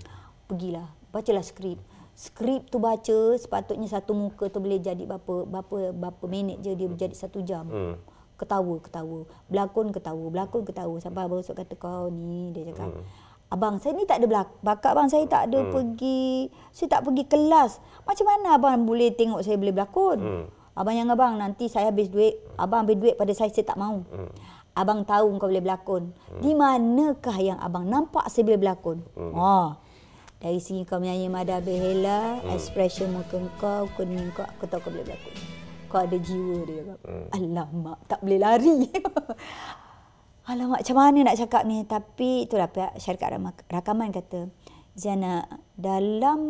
[0.50, 1.78] Pergilah, bacalah skrip
[2.16, 6.88] skrip tu baca sepatutnya satu muka tu boleh jadi berapa berapa berapa minit je dia
[6.88, 7.68] jadi satu jam.
[7.68, 7.94] Hmm.
[8.36, 9.24] Ketawa, ketawa.
[9.48, 10.24] Berlakon, ketawa.
[10.28, 10.96] Berlakon, ketawa.
[11.00, 12.92] Sampai Abang Usop kata kau ni, dia cakap.
[12.92, 13.04] Hmm.
[13.48, 15.08] Abang, saya ni tak ada bakat abang.
[15.08, 15.72] Saya tak ada hmm.
[15.72, 17.80] pergi, saya tak pergi kelas.
[18.04, 20.18] Macam mana abang boleh tengok saya boleh berlakon?
[20.20, 20.46] Hmm.
[20.76, 22.36] Abang yang abang, nanti saya habis duit.
[22.60, 24.04] Abang ambil duit pada saya, saya tak mau.
[24.12, 24.28] Hmm.
[24.76, 26.12] Abang tahu kau boleh berlakon.
[26.12, 26.40] Hmm.
[26.44, 29.00] Di manakah yang abang nampak saya boleh berlakon?
[29.16, 29.32] Hmm.
[29.32, 29.68] Oh.
[30.36, 32.52] Dari segi kau menyanyi Mada Behela, hmm.
[32.52, 35.34] expression muka kau, kuning kau, aku tahu kau boleh berlakon.
[35.88, 36.82] Kau ada jiwa dia.
[37.08, 37.26] Hmm.
[37.32, 38.76] Alamak, tak boleh lari.
[40.52, 41.88] Alamak, macam mana nak cakap ni?
[41.88, 43.32] Tapi itulah pihak syarikat
[43.72, 44.52] rakaman kata,
[44.92, 45.40] Zana,
[45.72, 46.40] dalam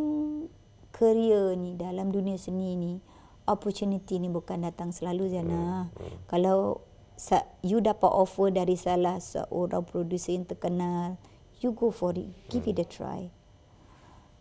[0.91, 2.99] kerja ni, dalam dunia seni ni,
[3.47, 5.89] opportunity ni bukan datang selalu Zana.
[5.89, 5.95] Hmm.
[5.95, 6.17] Hmm.
[6.29, 6.85] Kalau
[7.65, 11.17] you dapat offer dari salah seorang producer yang terkenal,
[11.65, 12.29] you go for it.
[12.53, 12.77] Give hmm.
[12.77, 13.23] it a try.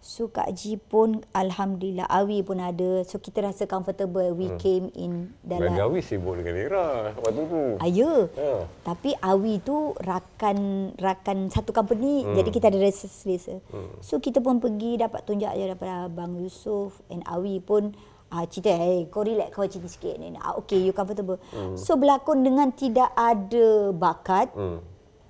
[0.06, 4.62] So Kak Ji pun Alhamdulillah Awi pun ada So kita rasa comfortable We hmm.
[4.62, 8.70] came in dalam Lagi Awi sibuk dengan Era Waktu tu ah, Ya ha.
[8.86, 12.38] Tapi Awi tu Rakan Rakan satu company hmm.
[12.38, 14.06] Jadi kita ada rasa hmm.
[14.06, 17.98] So kita pun pergi Dapat tunjuk aja daripada Bang Yusof And Awi pun
[18.36, 20.36] ah, Cerita Hey kau relax Kau cerita sikit ni.
[20.36, 21.80] Ah, okay you comfortable hmm.
[21.80, 24.80] So berlakon dengan Tidak ada bakat hmm.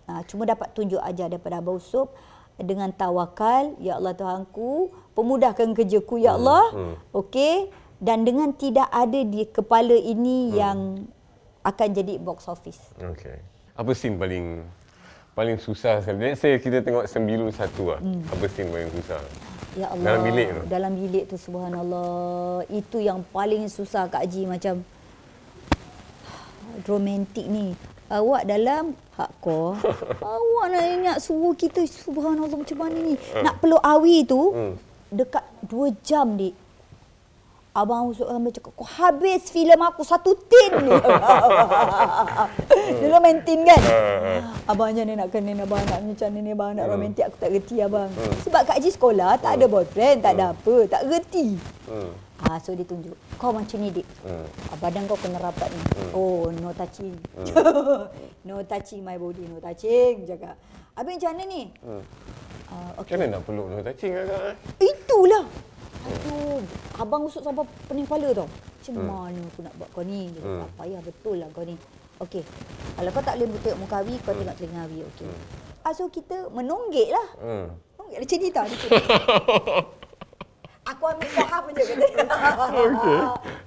[0.09, 2.09] ah, Cuma dapat tunjuk aja daripada Abang Yusof
[2.59, 6.95] dengan tawakal ya Allah Tuhanku pemudahkan kerjaku ya hmm, Allah hmm.
[7.11, 7.55] okey
[7.99, 10.55] dan dengan tidak ada di kepala ini hmm.
[10.55, 10.77] yang
[11.67, 13.35] akan jadi box office okey
[13.75, 14.63] apa scene paling
[15.35, 18.31] paling susah sekali let's say kita tengok sembilu satu lah hmm.
[18.31, 19.19] apa scene paling susah
[19.75, 20.03] ya Allah.
[20.07, 20.61] Dalam bilik tu?
[20.71, 22.65] Dalam bilik tu subhanallah.
[22.71, 24.81] Itu yang paling susah Kak Ji macam
[26.87, 27.75] romantik ni.
[28.05, 29.79] Awak dalam hardcore
[30.35, 33.15] awak nak ingat suruh kita subhanallah macam mana ni?
[33.15, 33.43] Uh.
[33.43, 34.75] nak peluk awi tu hmm.
[35.11, 36.53] dekat dua jam dik
[37.75, 40.95] Abang Usuk sampai cakap, kau habis filem aku satu tin ni.
[43.03, 43.81] dia romantik kan?
[44.63, 46.93] abang macam ni nak kena abang nak macam ni abang nak hmm.
[46.95, 48.07] romantik aku tak reti abang.
[48.47, 51.59] Sebab Kak Haji sekolah tak ada boyfriend, tak ada apa, tak reti.
[52.47, 53.15] Ha, so dia tunjuk.
[53.35, 54.07] Kau macam ni, Dik.
[54.23, 55.81] Ah, badan kau kena rapat ni.
[56.15, 57.15] Oh, no touching.
[58.45, 60.29] No touching my body, no touching.
[60.29, 60.53] Jaga.
[60.93, 61.61] Habis macam mana ni?
[61.81, 61.97] Uh,
[63.01, 63.17] okay.
[63.17, 64.13] Macam nak peluk no touching?
[64.13, 64.53] Eh?
[64.79, 65.43] Itulah.
[66.05, 66.61] Aduh,
[67.01, 68.45] abang usut sampai pening kepala tau.
[68.45, 69.07] Macam hmm.
[69.09, 70.29] mana aku nak buat kau ni?
[70.29, 70.61] Dia hmm.
[70.61, 71.75] tak payah betul lah kau ni.
[72.21, 72.43] Okey.
[72.95, 74.39] Kalau kau tak boleh tengok muka Abi, kau hmm.
[74.45, 74.97] tengok telinga Abi.
[75.09, 75.25] Okey.
[75.25, 75.41] Hmm.
[75.81, 77.27] Ah, so kita menonggek lah.
[77.41, 77.65] Hmm.
[77.97, 78.67] Menonggek macam ni tau.
[80.85, 82.35] Aku ambil faham je kata.
[82.85, 83.19] Okey.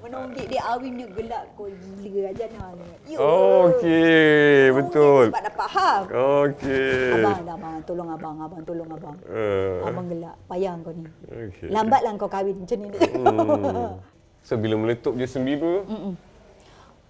[0.07, 1.67] Menonggik dia awim dia gelak kau
[1.99, 2.79] gila aja nak.
[3.11, 5.25] Okey, betul.
[5.35, 6.01] Sebab dah faham.
[6.47, 7.19] Okey.
[7.19, 9.17] Abang dah abang, tolong abang, abang tolong abang.
[9.27, 9.83] Uh.
[9.83, 11.11] Abang gelak, payah kau ni.
[11.27, 11.67] Okey.
[11.75, 12.89] Lambatlah kau kahwin macam ni.
[12.95, 13.99] Hmm.
[14.47, 15.85] So bila meletup je sembilu?
[15.85, 16.15] Mm-mm.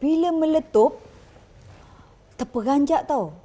[0.03, 0.99] Bila meletup
[2.41, 3.37] terperanjat tau.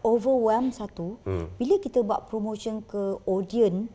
[0.00, 1.20] Overwhelm satu.
[1.22, 1.46] Hmm.
[1.54, 3.86] Bila kita buat promotion ke audience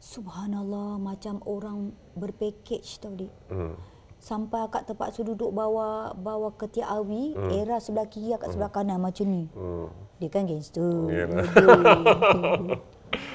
[0.00, 3.28] Subhanallah macam orang berpackage tau dik.
[3.52, 3.76] Hmm.
[4.16, 7.52] Sampai akak terpaksa duduk bawa bawa ketiak awi, hmm.
[7.52, 8.54] era sebelah kiri akak hmm.
[8.56, 9.44] sebelah kanan macam ni.
[9.52, 9.92] Hmm.
[10.16, 10.88] Dia kan gangster.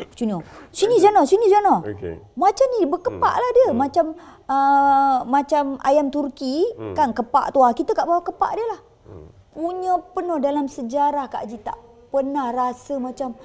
[0.10, 0.38] Macam ni.
[0.74, 1.86] Sini Jana, sini Jana.
[1.86, 2.18] Okay.
[2.34, 3.68] Macam ni berkepak lah dia.
[3.70, 3.78] Hmm.
[3.78, 4.06] Macam
[4.50, 6.98] uh, macam ayam Turki hmm.
[6.98, 7.62] kan kepak tu.
[7.62, 8.82] Kita kat bawah kepak dia lah.
[9.06, 9.28] Hmm.
[9.54, 11.78] Punya penuh dalam sejarah Kak Haji tak
[12.10, 13.38] pernah rasa macam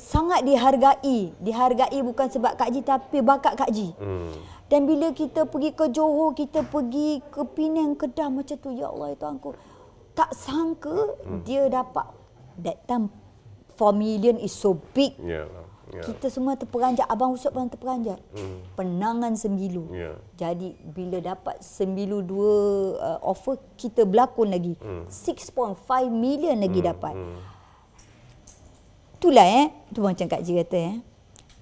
[0.00, 1.36] sangat dihargai.
[1.36, 3.92] Dihargai bukan sebab Kak Ji tapi bakat Kak Ji.
[4.00, 4.32] Hmm.
[4.72, 8.72] Dan bila kita pergi ke Johor, kita pergi ke Penang, Kedah macam tu.
[8.72, 9.50] Ya Allah, itu aku
[10.16, 11.40] tak sangka hmm.
[11.46, 12.06] dia dapat
[12.60, 13.08] that time
[13.78, 15.16] 4 million is so big.
[15.20, 15.48] Yeah.
[15.90, 16.06] Ya.
[16.06, 17.08] Kita semua terperanjat.
[17.10, 18.20] Abang Usop pun terperanjat.
[18.30, 18.62] Hmm.
[18.78, 19.90] Penangan sembilu.
[19.90, 20.12] Ya.
[20.38, 22.52] Jadi bila dapat sembilu dua
[23.00, 24.78] uh, offer, kita berlakon lagi.
[24.78, 25.10] Hmm.
[25.10, 25.74] 6.5
[26.12, 27.14] million lagi dapat.
[29.20, 29.68] Itulah eh.
[29.92, 30.96] Tu macam Kak Ji kata eh.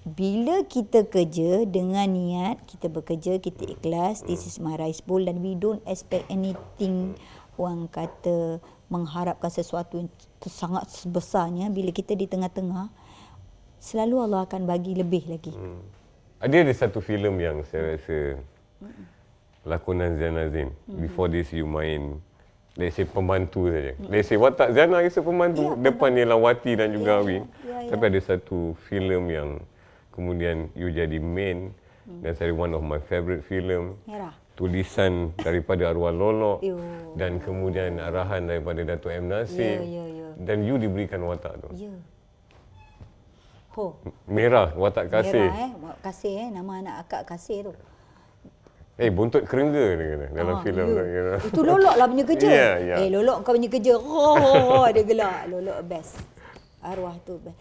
[0.07, 5.43] Bila kita kerja dengan niat, kita bekerja, kita ikhlas, this is my rice bowl dan
[5.43, 7.19] we don't expect anything
[7.59, 10.07] orang kata mengharapkan sesuatu yang
[10.47, 12.87] sangat sebesarnya bila kita di tengah-tengah
[13.83, 15.51] selalu Allah akan bagi lebih lagi.
[15.51, 15.83] Hmm.
[16.39, 18.39] Ada ada satu filem yang saya rasa
[19.67, 20.71] lakonan Zain Azin.
[20.87, 22.23] Before this you main
[22.79, 23.91] let's say pembantu saja.
[24.07, 25.75] Let's say watak Zana is a pembantu.
[25.75, 27.37] Ya, Depan Lawati dan juga Ya, Awi.
[27.43, 27.43] ya,
[27.83, 27.89] ya.
[27.91, 29.49] Tapi ada satu filem yang
[30.15, 31.75] kemudian you jadi main
[32.23, 33.99] dan saya one of my favorite film.
[34.07, 34.31] Merah.
[34.55, 36.75] Tulisan daripada arwah Lolok Yo.
[37.15, 39.79] dan kemudian arahan daripada Datuk M Nasir.
[39.79, 40.27] Ya, ya, ya.
[40.35, 41.71] Dan you diberikan watak tu.
[41.75, 41.91] Ya.
[43.79, 43.95] Ho.
[44.27, 45.47] Merah, watak kasih.
[45.47, 45.71] Merah eh.
[46.03, 46.47] Kasih eh.
[46.51, 47.73] Nama anak akak kasih tu.
[48.99, 50.91] Eh, buntut kerengga dia kata dalam Ah, filem ya.
[50.91, 51.01] tu.
[51.01, 51.33] kata.
[51.47, 52.47] Itu lolok lah punya kerja.
[52.47, 52.95] Ya, ya.
[52.99, 53.93] Eh, lolok kau punya kerja.
[53.95, 55.47] Oh, dia gelak.
[55.47, 56.19] Lolok best.
[56.81, 57.55] Arwah tu best.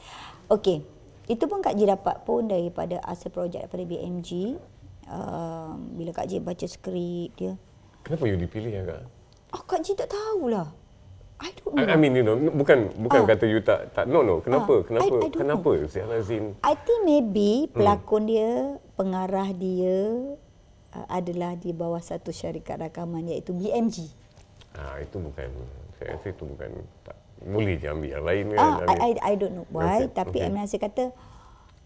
[0.49, 0.83] Okey.
[1.27, 4.59] Itu pun Kak Ji dapat pun daripada asal projek daripada BMG.
[5.07, 7.55] Um, bila Kak Ji baca skrip dia.
[8.03, 9.03] Kenapa you dipilih ya kak?
[9.51, 10.75] Oh, Kak Ji tak tahulah.
[11.39, 11.79] I don't know.
[11.79, 13.27] I, I mean you know bukan bukan Ah.
[13.31, 16.75] kata you tak tak no no kenapa Ah, kenapa I- I kenapa Zian Azin I
[16.75, 18.51] think maybe pelakon dia,
[18.99, 20.35] pengarah dia uh,
[21.09, 24.09] adalah di bawah satu syarikat rakaman iaitu BMG.
[24.75, 25.49] ah itu bukan
[25.99, 26.71] saya rasa itu bukan
[27.03, 28.99] tak boleh je ambil yang lain kan Ah, I, ambil.
[28.99, 30.03] I, I don't know why.
[30.03, 30.51] Okay, Tapi okay.
[30.51, 30.55] M.
[30.59, 31.05] Nasir kata.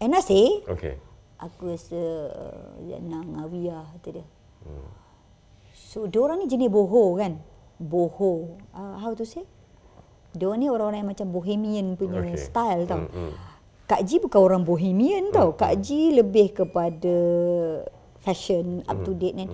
[0.03, 0.95] Nasir, okey
[1.39, 1.99] aku rasa
[2.31, 4.25] uh, Zainal Ngawiyah kata dia.
[5.75, 7.37] So, dia orang ni jenis boho kan?
[7.77, 8.55] Boho.
[8.71, 9.43] Uh, how to say?
[10.33, 12.39] Dia orang ni orang-orang yang macam bohemian punya Okay.
[12.39, 13.05] style tau.
[13.05, 13.33] Hmm, hmm.
[13.83, 15.53] Kak Ji bukan orang bohemian tau.
[15.53, 17.15] Kak Ji lebih kepada
[18.23, 19.51] fashion, up to date kan.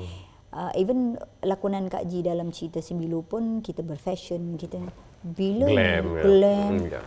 [0.50, 4.82] Uh, even lakonan Kak Ji dalam cerita Sembilu pun kita berfashion, kita
[5.22, 6.22] bila glam ya.
[6.24, 7.02] glam Hmm, ya.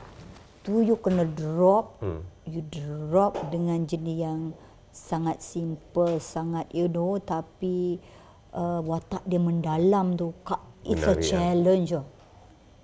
[0.61, 2.23] tu you kena drop Hmm.
[2.45, 4.41] you drop dengan jenis yang
[4.89, 7.99] sangat simple sangat you know tapi
[8.53, 11.27] uh, watak dia mendalam tu Kak, it's a Menarik, ya.
[11.27, 12.07] challenge oh.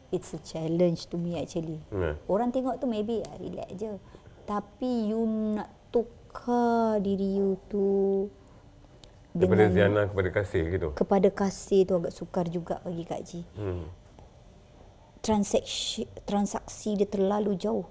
[0.09, 2.17] it's a challenge to me actually Ya.
[2.27, 3.95] orang tengok tu maybe ah, relax je
[4.43, 5.23] tapi you
[5.55, 8.27] nak tukar diri you tu
[9.39, 13.41] daripada dengan Ziana kepada kasih gitu kepada kasih tu agak sukar juga bagi Kak Ji
[13.57, 14.09] hmm.
[15.23, 17.87] transaksi transaksi dia terlalu jauh.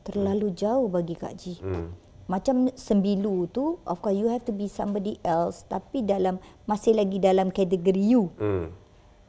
[0.00, 1.60] Terlalu jauh bagi Kak Ji.
[1.60, 1.92] Hmm.
[2.30, 7.18] Macam sembilu tu, of course you have to be somebody else tapi dalam masih lagi
[7.18, 8.70] dalam kategori you Hmm.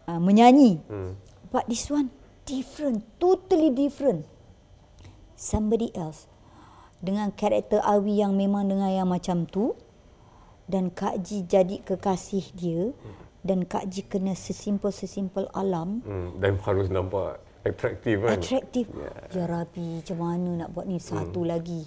[0.07, 0.79] uh, menyanyi.
[0.87, 1.17] Hmm.
[1.51, 2.13] But this one
[2.47, 4.23] different, totally different.
[5.35, 6.29] Somebody else.
[7.01, 9.73] Dengan karakter Awi yang memang dengan yang macam tu
[10.65, 12.93] dan Kak Ji jadi kekasih dia
[13.41, 16.37] dan Kak Ji kena sesimpel-sesimpel alam Hmm.
[16.37, 18.85] dan harus nampak atraktif kan atraktif.
[19.33, 21.85] Ya Rabbi, macam mana nak buat ni satu lagi.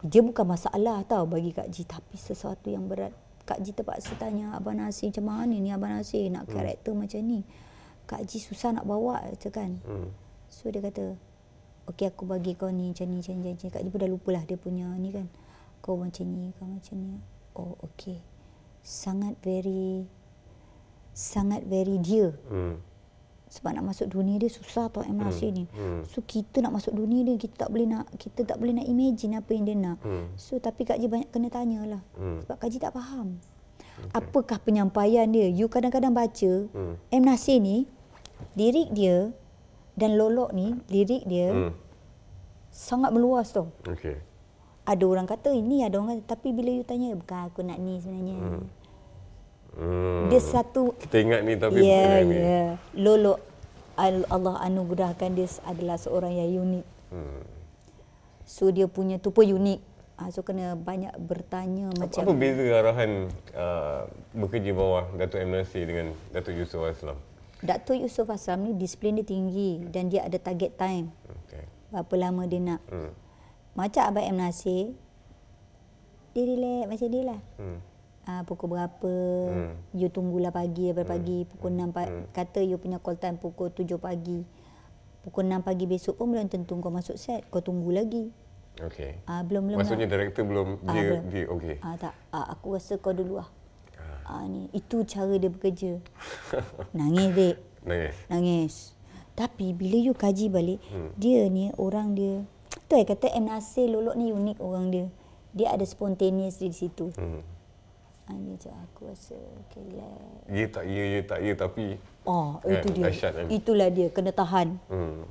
[0.00, 3.12] Dia bukan masalah tau bagi Kak Ji tapi sesuatu yang berat.
[3.46, 7.46] Kak Ji terpaksa tanya Abang Nasir macam mana ni Abang Nasir nak karakter macam ni.
[8.04, 9.78] Kak Ji susah nak bawa kata kan.
[9.82, 10.10] hmm.
[10.46, 11.14] So dia kata,
[11.86, 13.50] okey aku bagi kau ni macam ni macam ni.
[13.50, 15.26] macam ni." Kak Ji pun dah lupalah dia punya ni kan.
[15.78, 17.14] Kau macam ni, kau macam ni.
[17.56, 18.20] Oh okey.
[18.84, 20.04] Sangat very
[21.10, 22.36] sangat very dia.
[22.46, 22.76] Hmm.
[23.46, 25.16] Sebab nak masuk dunia dia susah tau M.
[25.16, 25.64] Nasir ni.
[25.70, 26.04] hmm.
[26.04, 29.38] So kita nak masuk dunia dia kita tak boleh nak kita tak boleh nak imagine
[29.38, 29.98] apa yang dia nak.
[30.02, 30.28] Hmm.
[30.36, 32.02] So tapi Kak Ji banyak kena tanya lah.
[32.14, 32.44] Hmm.
[32.44, 33.40] Sebab Kak Ji tak faham.
[34.12, 35.48] Apakah penyampaian dia?
[35.48, 37.00] You kadang-kadang baca Hmm.
[37.08, 37.22] M.
[37.24, 37.88] Nasir ni
[38.52, 39.32] lirik dia
[39.96, 41.72] dan Lolok ni lirik dia Hmm.
[42.68, 43.72] sangat meluas tau.
[43.88, 44.20] okey
[44.86, 47.98] Ada orang kata ini, ada orang kata tapi bila you tanya bukan aku nak ni
[47.98, 48.36] sebenarnya.
[49.74, 50.30] hmm.
[50.30, 52.64] Dia satu kita ingat ni tapi Ya, bukan ni ya.
[52.94, 53.34] Lolo
[53.96, 56.86] Al- Allah anugerahkan dia adalah seorang yang unik.
[57.10, 57.40] hmm.
[58.46, 59.80] So dia punya tu pun unik.
[60.16, 65.52] Ha, so kena banyak bertanya apa, macam apa beza arahan uh, bekerja bawah Datuk M
[65.52, 67.20] Nasir dengan Datuk Yusof Aslam
[67.60, 71.12] Datuk Yusof Aslam ni disiplin dia tinggi dan dia ada target time.
[71.28, 71.60] okey
[71.92, 72.80] Berapa lama dia nak.
[72.88, 73.12] hmm.
[73.76, 74.96] Macam Abang M Nasir,
[76.32, 77.40] dia relax macam dia lah.
[77.60, 77.78] Hmm.
[78.26, 79.14] Ah, pukul berapa,
[79.46, 79.72] Hmm.
[79.94, 82.10] you tunggulah pagi, daripada pagi, pukul 6 pagi.
[82.34, 84.42] Kata you punya call time pukul 7 pagi.
[85.22, 87.46] Pukul 6 pagi besok pun belum tentu kau masuk set.
[87.52, 88.32] Kau tunggu lagi.
[88.76, 91.22] okey Ah, belum belum maksudnya director belum Ah, dia belum.
[91.32, 92.12] dia okey Ah, tak.
[92.28, 93.48] Ah, aku rasa kau dulu lah.
[94.26, 94.66] Ah, ni.
[94.74, 96.02] Itu cara dia bekerja.
[96.98, 97.56] Nangis, dek.
[97.86, 98.74] nangis Nangis.
[99.32, 101.14] Tapi bila you kaji balik, hmm.
[101.14, 102.42] dia ni orang dia
[102.86, 103.46] Tu saya kata M.
[103.46, 105.06] Nasir Lolok ni unik orang dia.
[105.50, 107.10] Dia ada spontaneous di situ.
[107.14, 107.42] Hmm.
[108.26, 110.18] Ha, dia cakap, aku rasa okay, relax.
[110.50, 111.84] Ya tak ya, ya tak ya tapi
[112.22, 113.04] Oh, Kan, itu dia.
[113.06, 113.46] dahsyat kan?
[113.48, 114.68] Itulah dia, kena tahan.
[114.86, 115.22] hmm.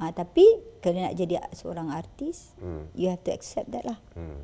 [0.00, 0.42] Ha, tapi
[0.80, 2.88] kalau nak jadi seorang artis, Hmm.
[2.92, 3.98] you have to accept that lah.
[4.14, 4.42] Hmm.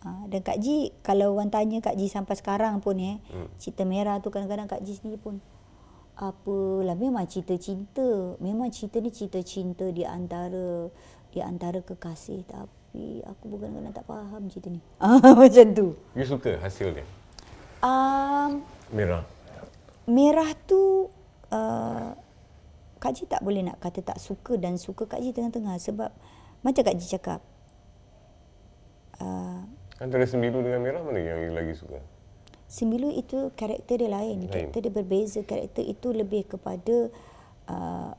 [0.00, 3.52] Ha, dan Kak Ji, kalau orang tanya Kak Ji sampai sekarang pun eh, Hmm.
[3.56, 5.44] cerita merah tu kadang-kadang Kak Ji sendiri pun
[6.14, 8.36] apalah memang cerita cinta.
[8.38, 10.88] Memang cerita ni cerita cinta di antara
[11.30, 14.80] di antara kekasih tapi aku bukan kadang tak faham cerita ni.
[15.02, 15.86] Ah macam tu.
[16.18, 17.06] You suka hasil dia?
[17.80, 18.60] Um,
[18.92, 19.24] Merah.
[20.04, 21.08] merah tu
[21.54, 22.12] uh,
[23.00, 26.10] Kak Ji tak boleh nak kata tak suka dan suka Kak Ji tengah-tengah sebab
[26.60, 27.40] macam Kak Ji cakap
[29.22, 29.64] uh,
[29.96, 32.00] Antara sembilu dengan merah mana yang you lagi suka?
[32.68, 34.44] Sembilu itu karakter dia lain.
[34.44, 34.50] Lain.
[34.50, 35.40] Karakter dia berbeza.
[35.44, 37.39] Karakter itu lebih kepada uh,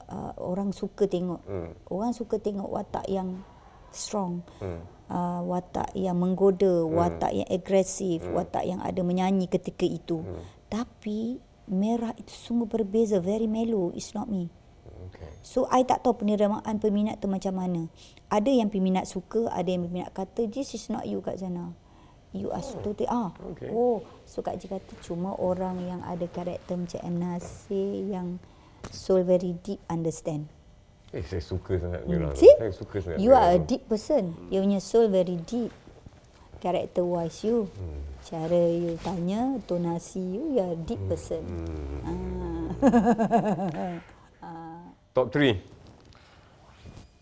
[0.08, 1.42] uh, orang suka tengok.
[1.44, 1.72] Hmm.
[1.92, 3.44] Orang suka tengok watak yang
[3.92, 4.46] strong.
[4.64, 4.84] Hmm.
[5.12, 10.24] Uh, watak yang menggoda, watak yang agresif, watak yang ada menyanyi ketika itu.
[10.72, 13.92] Tapi merah itu sungguh berbeza, very mellow.
[13.92, 14.48] It's not me.
[15.12, 15.28] Okay.
[15.44, 17.92] So I tak tahu penerimaan peminat tu macam mana.
[18.32, 21.76] Ada yang peminat suka, ada yang peminat kata this is not you Kak Zana.
[22.32, 23.36] You are totally ah.
[23.52, 23.68] Okay.
[23.68, 28.40] Oh, so Kak Ji kata cuma orang yang ada karakter macam M Nasir yang
[28.90, 30.50] soul very deep understand.
[31.12, 32.42] Eh, saya suka sangat merah tu.
[32.42, 32.54] See?
[32.56, 33.68] Saya suka sangat You are a tu.
[33.76, 34.34] deep person.
[34.48, 35.70] You punya soul very deep.
[36.58, 37.68] Character wise you.
[37.68, 38.00] Hmm.
[38.22, 41.44] Cara you tanya, tonasi you, you are a deep person.
[41.46, 42.70] Hmm.
[44.42, 44.82] Ah.
[45.14, 45.54] Top 3.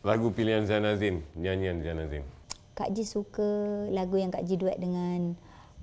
[0.08, 2.24] Lagu pilihan Zanazin, nyanyian Zanazin.
[2.72, 3.44] Kak Ji suka
[3.92, 5.36] lagu yang Kak Ji duet dengan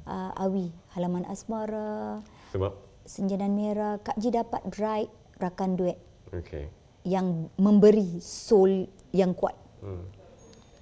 [0.08, 2.24] uh, Awi, Halaman Asmara,
[2.56, 2.72] Sebab?
[3.04, 4.00] Senja dan Merah.
[4.00, 5.98] Kak Ji dapat write rakan duet
[6.32, 6.66] Okay.
[7.02, 9.54] yang memberi soul yang kuat.
[9.78, 10.02] Hmm.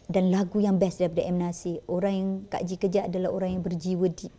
[0.04, 1.38] Dan lagu yang best daripada M.
[1.38, 1.80] Nasir.
[1.84, 4.32] Orang yang Kak Ji kejar adalah orang yang berjiwa deep.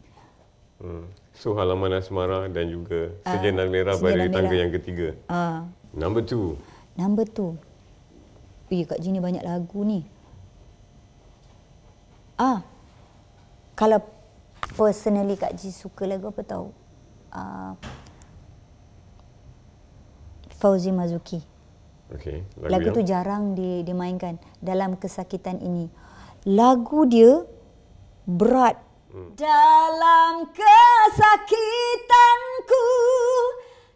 [0.78, 1.06] Hmm.
[1.32, 4.62] So halaman asmara dan juga Ah, sejenak merah pada tangga Merah.
[4.62, 5.08] yang ketiga.
[5.26, 6.58] Ah, Number two.
[6.96, 7.56] number two.
[8.68, 10.04] Eh, Kak Ji ni banyak lagu ni.
[12.36, 12.60] Ah,
[13.74, 14.04] kalau
[14.74, 16.68] personally Kak Ji suka lagu apa tahu?
[17.30, 17.76] Ah,
[20.60, 21.44] Fauzi Mazuki.
[22.14, 22.46] Okay.
[22.62, 22.96] Lagu, yang?
[22.96, 25.90] tu jarang di, dimainkan dalam kesakitan ini.
[26.46, 27.42] Lagu dia
[28.30, 28.78] berat.
[29.10, 29.34] Hmm.
[29.34, 31.56] Dalam kesakitanku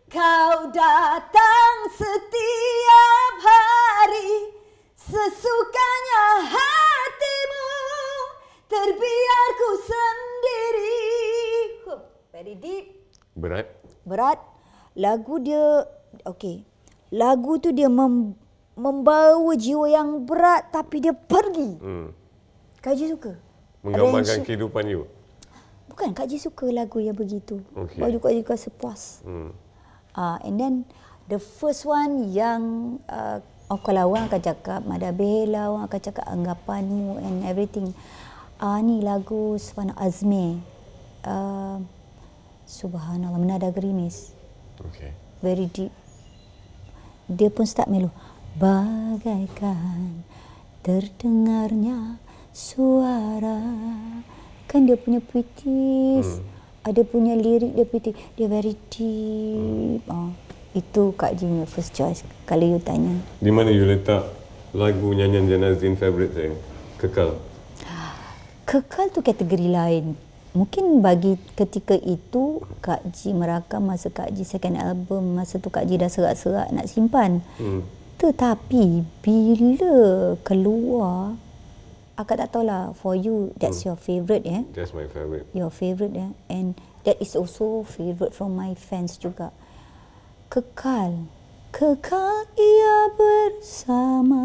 [0.09, 4.57] kau datang setiap hari
[4.97, 7.69] sesukanya hatimu
[8.65, 11.05] terbiar ku sendiri.
[11.85, 12.01] Huh,
[12.33, 12.85] very deep
[13.37, 13.69] Berat.
[14.09, 14.39] berat
[14.97, 15.85] lagu dia
[16.25, 16.63] okey
[17.09, 18.33] lagu tu dia mem,
[18.73, 22.09] membawa jiwa yang berat tapi dia pergi Hmm.
[22.79, 23.35] Kak Ji suka
[23.79, 25.03] Menggambarkan kehidupan you.
[25.87, 27.99] bukan Kak Ji suka lagu yang begitu Okey.
[27.99, 29.51] baju Kak Ji rasa puas Hmm.
[30.13, 30.73] uh, and then
[31.27, 32.61] the first one yang
[33.05, 37.91] uh, oh, kalau orang akan cakap Mada Bella orang akan cakap anggapanmu and everything
[38.57, 40.61] uh, ni lagu Subhana Azmi
[41.23, 41.77] uh,
[42.63, 44.31] Subhanallah Menada Gerimis
[44.79, 45.11] Okay.
[45.43, 45.91] very deep.
[47.29, 48.09] Dia pun start melu.
[48.57, 50.25] Bagaikan
[50.81, 52.17] terdengarnya
[52.49, 53.61] suara.
[54.65, 56.41] Kan dia punya puitis.
[56.41, 56.89] Hmm.
[56.89, 58.17] Ada punya lirik dia puitis.
[58.33, 60.01] Dia very deep.
[60.09, 60.09] Hmm.
[60.09, 60.29] Oh,
[60.73, 62.25] itu Kak Ji punya first choice.
[62.49, 63.21] Kalau you tanya.
[63.37, 64.25] Di mana you letak
[64.73, 66.53] lagu nyanyian Zanazin favourite saya?
[66.97, 67.37] Kekal.
[68.65, 70.17] Kekal tu kategori lain.
[70.59, 75.87] Mungkin bagi ketika itu Kak Ji merakam masa Kak Ji second album masa tu Kak
[75.87, 77.39] Ji dah serak-serak nak simpan.
[77.55, 77.87] Hmm.
[78.19, 81.39] Tetapi bila keluar
[82.19, 84.67] akak tak tahulah for you that's your favourite ya.
[84.75, 85.47] That's my favourite.
[85.55, 86.75] Your favourite ya and
[87.07, 89.55] that is also favourite from my fans juga.
[90.51, 91.31] Kekal.
[91.71, 94.43] Kekal ia bersama.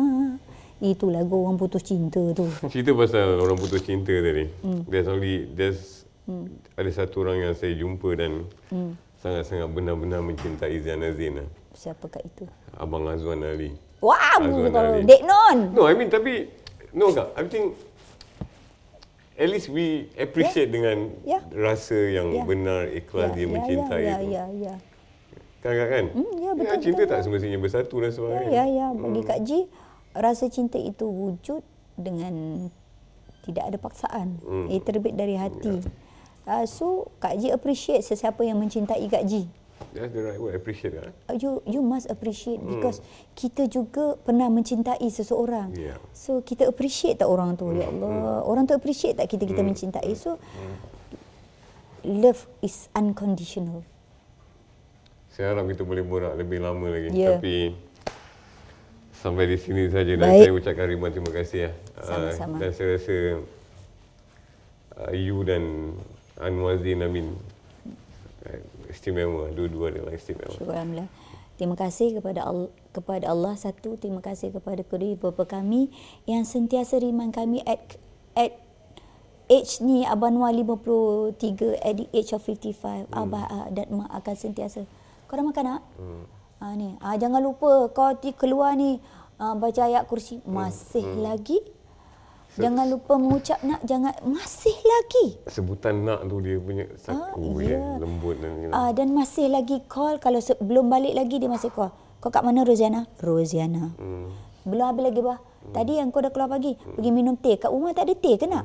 [0.78, 2.46] Itu lagu orang putus cinta tu.
[2.70, 4.46] Cerita pasal orang putus cinta tadi.
[4.62, 4.86] Hmm.
[4.86, 6.78] There's only there's hmm.
[6.78, 8.92] ada satu orang yang saya jumpa dan hmm.
[9.20, 11.48] sangat-sangat benar-benar mencintai Zanazin lah.
[11.74, 12.44] Siapa kat itu?
[12.78, 13.74] Abang Azwan Ali.
[13.98, 15.06] Wah, Azwan kalau Ali.
[15.08, 15.58] Dek Non.
[15.74, 16.48] No, I mean tapi
[16.94, 17.34] no kak.
[17.34, 17.74] I think
[19.34, 20.76] at least we appreciate yeah.
[20.76, 20.96] dengan
[21.26, 21.42] Yeah.
[21.50, 22.46] rasa yang Yeah.
[22.46, 24.30] benar ikhlas dia mencintai ya, itu.
[24.30, 24.74] ya, ya.
[25.64, 26.04] Kan kak kan?
[26.12, 28.50] Hmm, ya, betul, cinta betul, tak semestinya bersatu dan Ya, sebagainya.
[28.52, 28.86] ya, ya.
[28.92, 29.58] Bagi Kak Ji,
[30.12, 31.64] rasa cinta itu wujud
[31.96, 32.68] dengan
[33.48, 34.28] tidak ada paksaan.
[34.44, 34.68] Hmm.
[34.68, 35.80] Ia terbit dari hati.
[36.44, 39.48] Uh, so, Kak Ji appreciate sesiapa yang mencintai Kak Ji.
[39.94, 41.14] That's the right word, appreciate lah.
[41.30, 42.98] Uh, you you must appreciate because
[43.38, 45.70] kita juga pernah mencintai seseorang.
[45.70, 46.02] Yeah.
[46.10, 48.42] So kita appreciate tak orang tu ya Allah.
[48.42, 50.10] Orang tu appreciate tak kita kita mencintai.
[50.18, 50.42] So
[52.02, 53.86] love is unconditional.
[55.30, 57.14] Saya harap kita boleh borak lebih lama lagi.
[57.14, 57.38] Ya.
[57.38, 57.74] Tapi
[59.14, 60.42] sampai di sini saja dan Baik.
[60.42, 61.72] saya ucapkan ribuan terima kasih ya.
[61.98, 62.02] Ah,
[62.34, 62.56] Sama-sama.
[62.58, 63.16] dan saya rasa
[65.06, 65.94] uh, you dan
[66.38, 67.38] Anwazin Amin
[68.46, 68.60] uh,
[68.90, 70.54] istimewa, dua-dua adalah istimewa.
[70.54, 71.10] Syukur Alhamdulillah.
[71.54, 75.86] Terima kasih kepada Allah, kepada Allah satu, terima kasih kepada kedua bapa kami
[76.26, 77.94] yang sentiasa riman kami at
[78.34, 78.58] at
[79.46, 84.34] age ni Abah Noor 53 at the age of 55 Abah uh, dan Mak akan
[84.34, 84.82] sentiasa
[85.30, 85.82] kau dah makan nak?
[85.98, 86.24] Hmm.
[86.62, 86.96] Ah ni.
[87.02, 89.02] Ah jangan lupa kau keluar ni
[89.36, 91.58] ah, baca ayat kursi masih lagi.
[92.54, 95.26] Jangan lupa mengucap nak jangan masih lagi.
[95.44, 97.98] Sebutan nak tu dia punya saku Ah, ya, ya.
[97.98, 98.78] lembut dan you know.
[98.78, 101.90] Ah dan masih lagi call kalau se- belum balik lagi dia masih call.
[102.22, 103.10] Kau kat mana Roziana?
[103.18, 103.90] Roziana.
[103.98, 104.30] Hmm.
[104.62, 105.38] Belum habis lagi bah.
[105.64, 107.56] Tadi yang kau dah keluar pagi, pergi minum teh.
[107.56, 108.64] Kat rumah tak ada teh ke nak?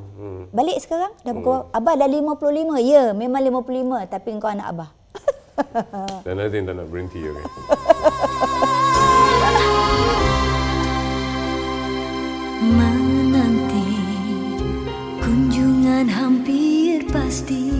[0.51, 2.77] Balik sekarang dah pukul Abah dah 55.
[2.79, 4.89] Ya, memang 55 tapi kau anak Abah.
[6.27, 7.45] Dan Azin tak nak berhenti okay?
[12.59, 12.99] Menanti
[16.00, 17.76] kunjungan hampir pasti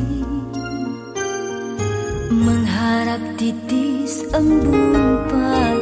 [2.36, 5.79] Mengharap titis embun pagi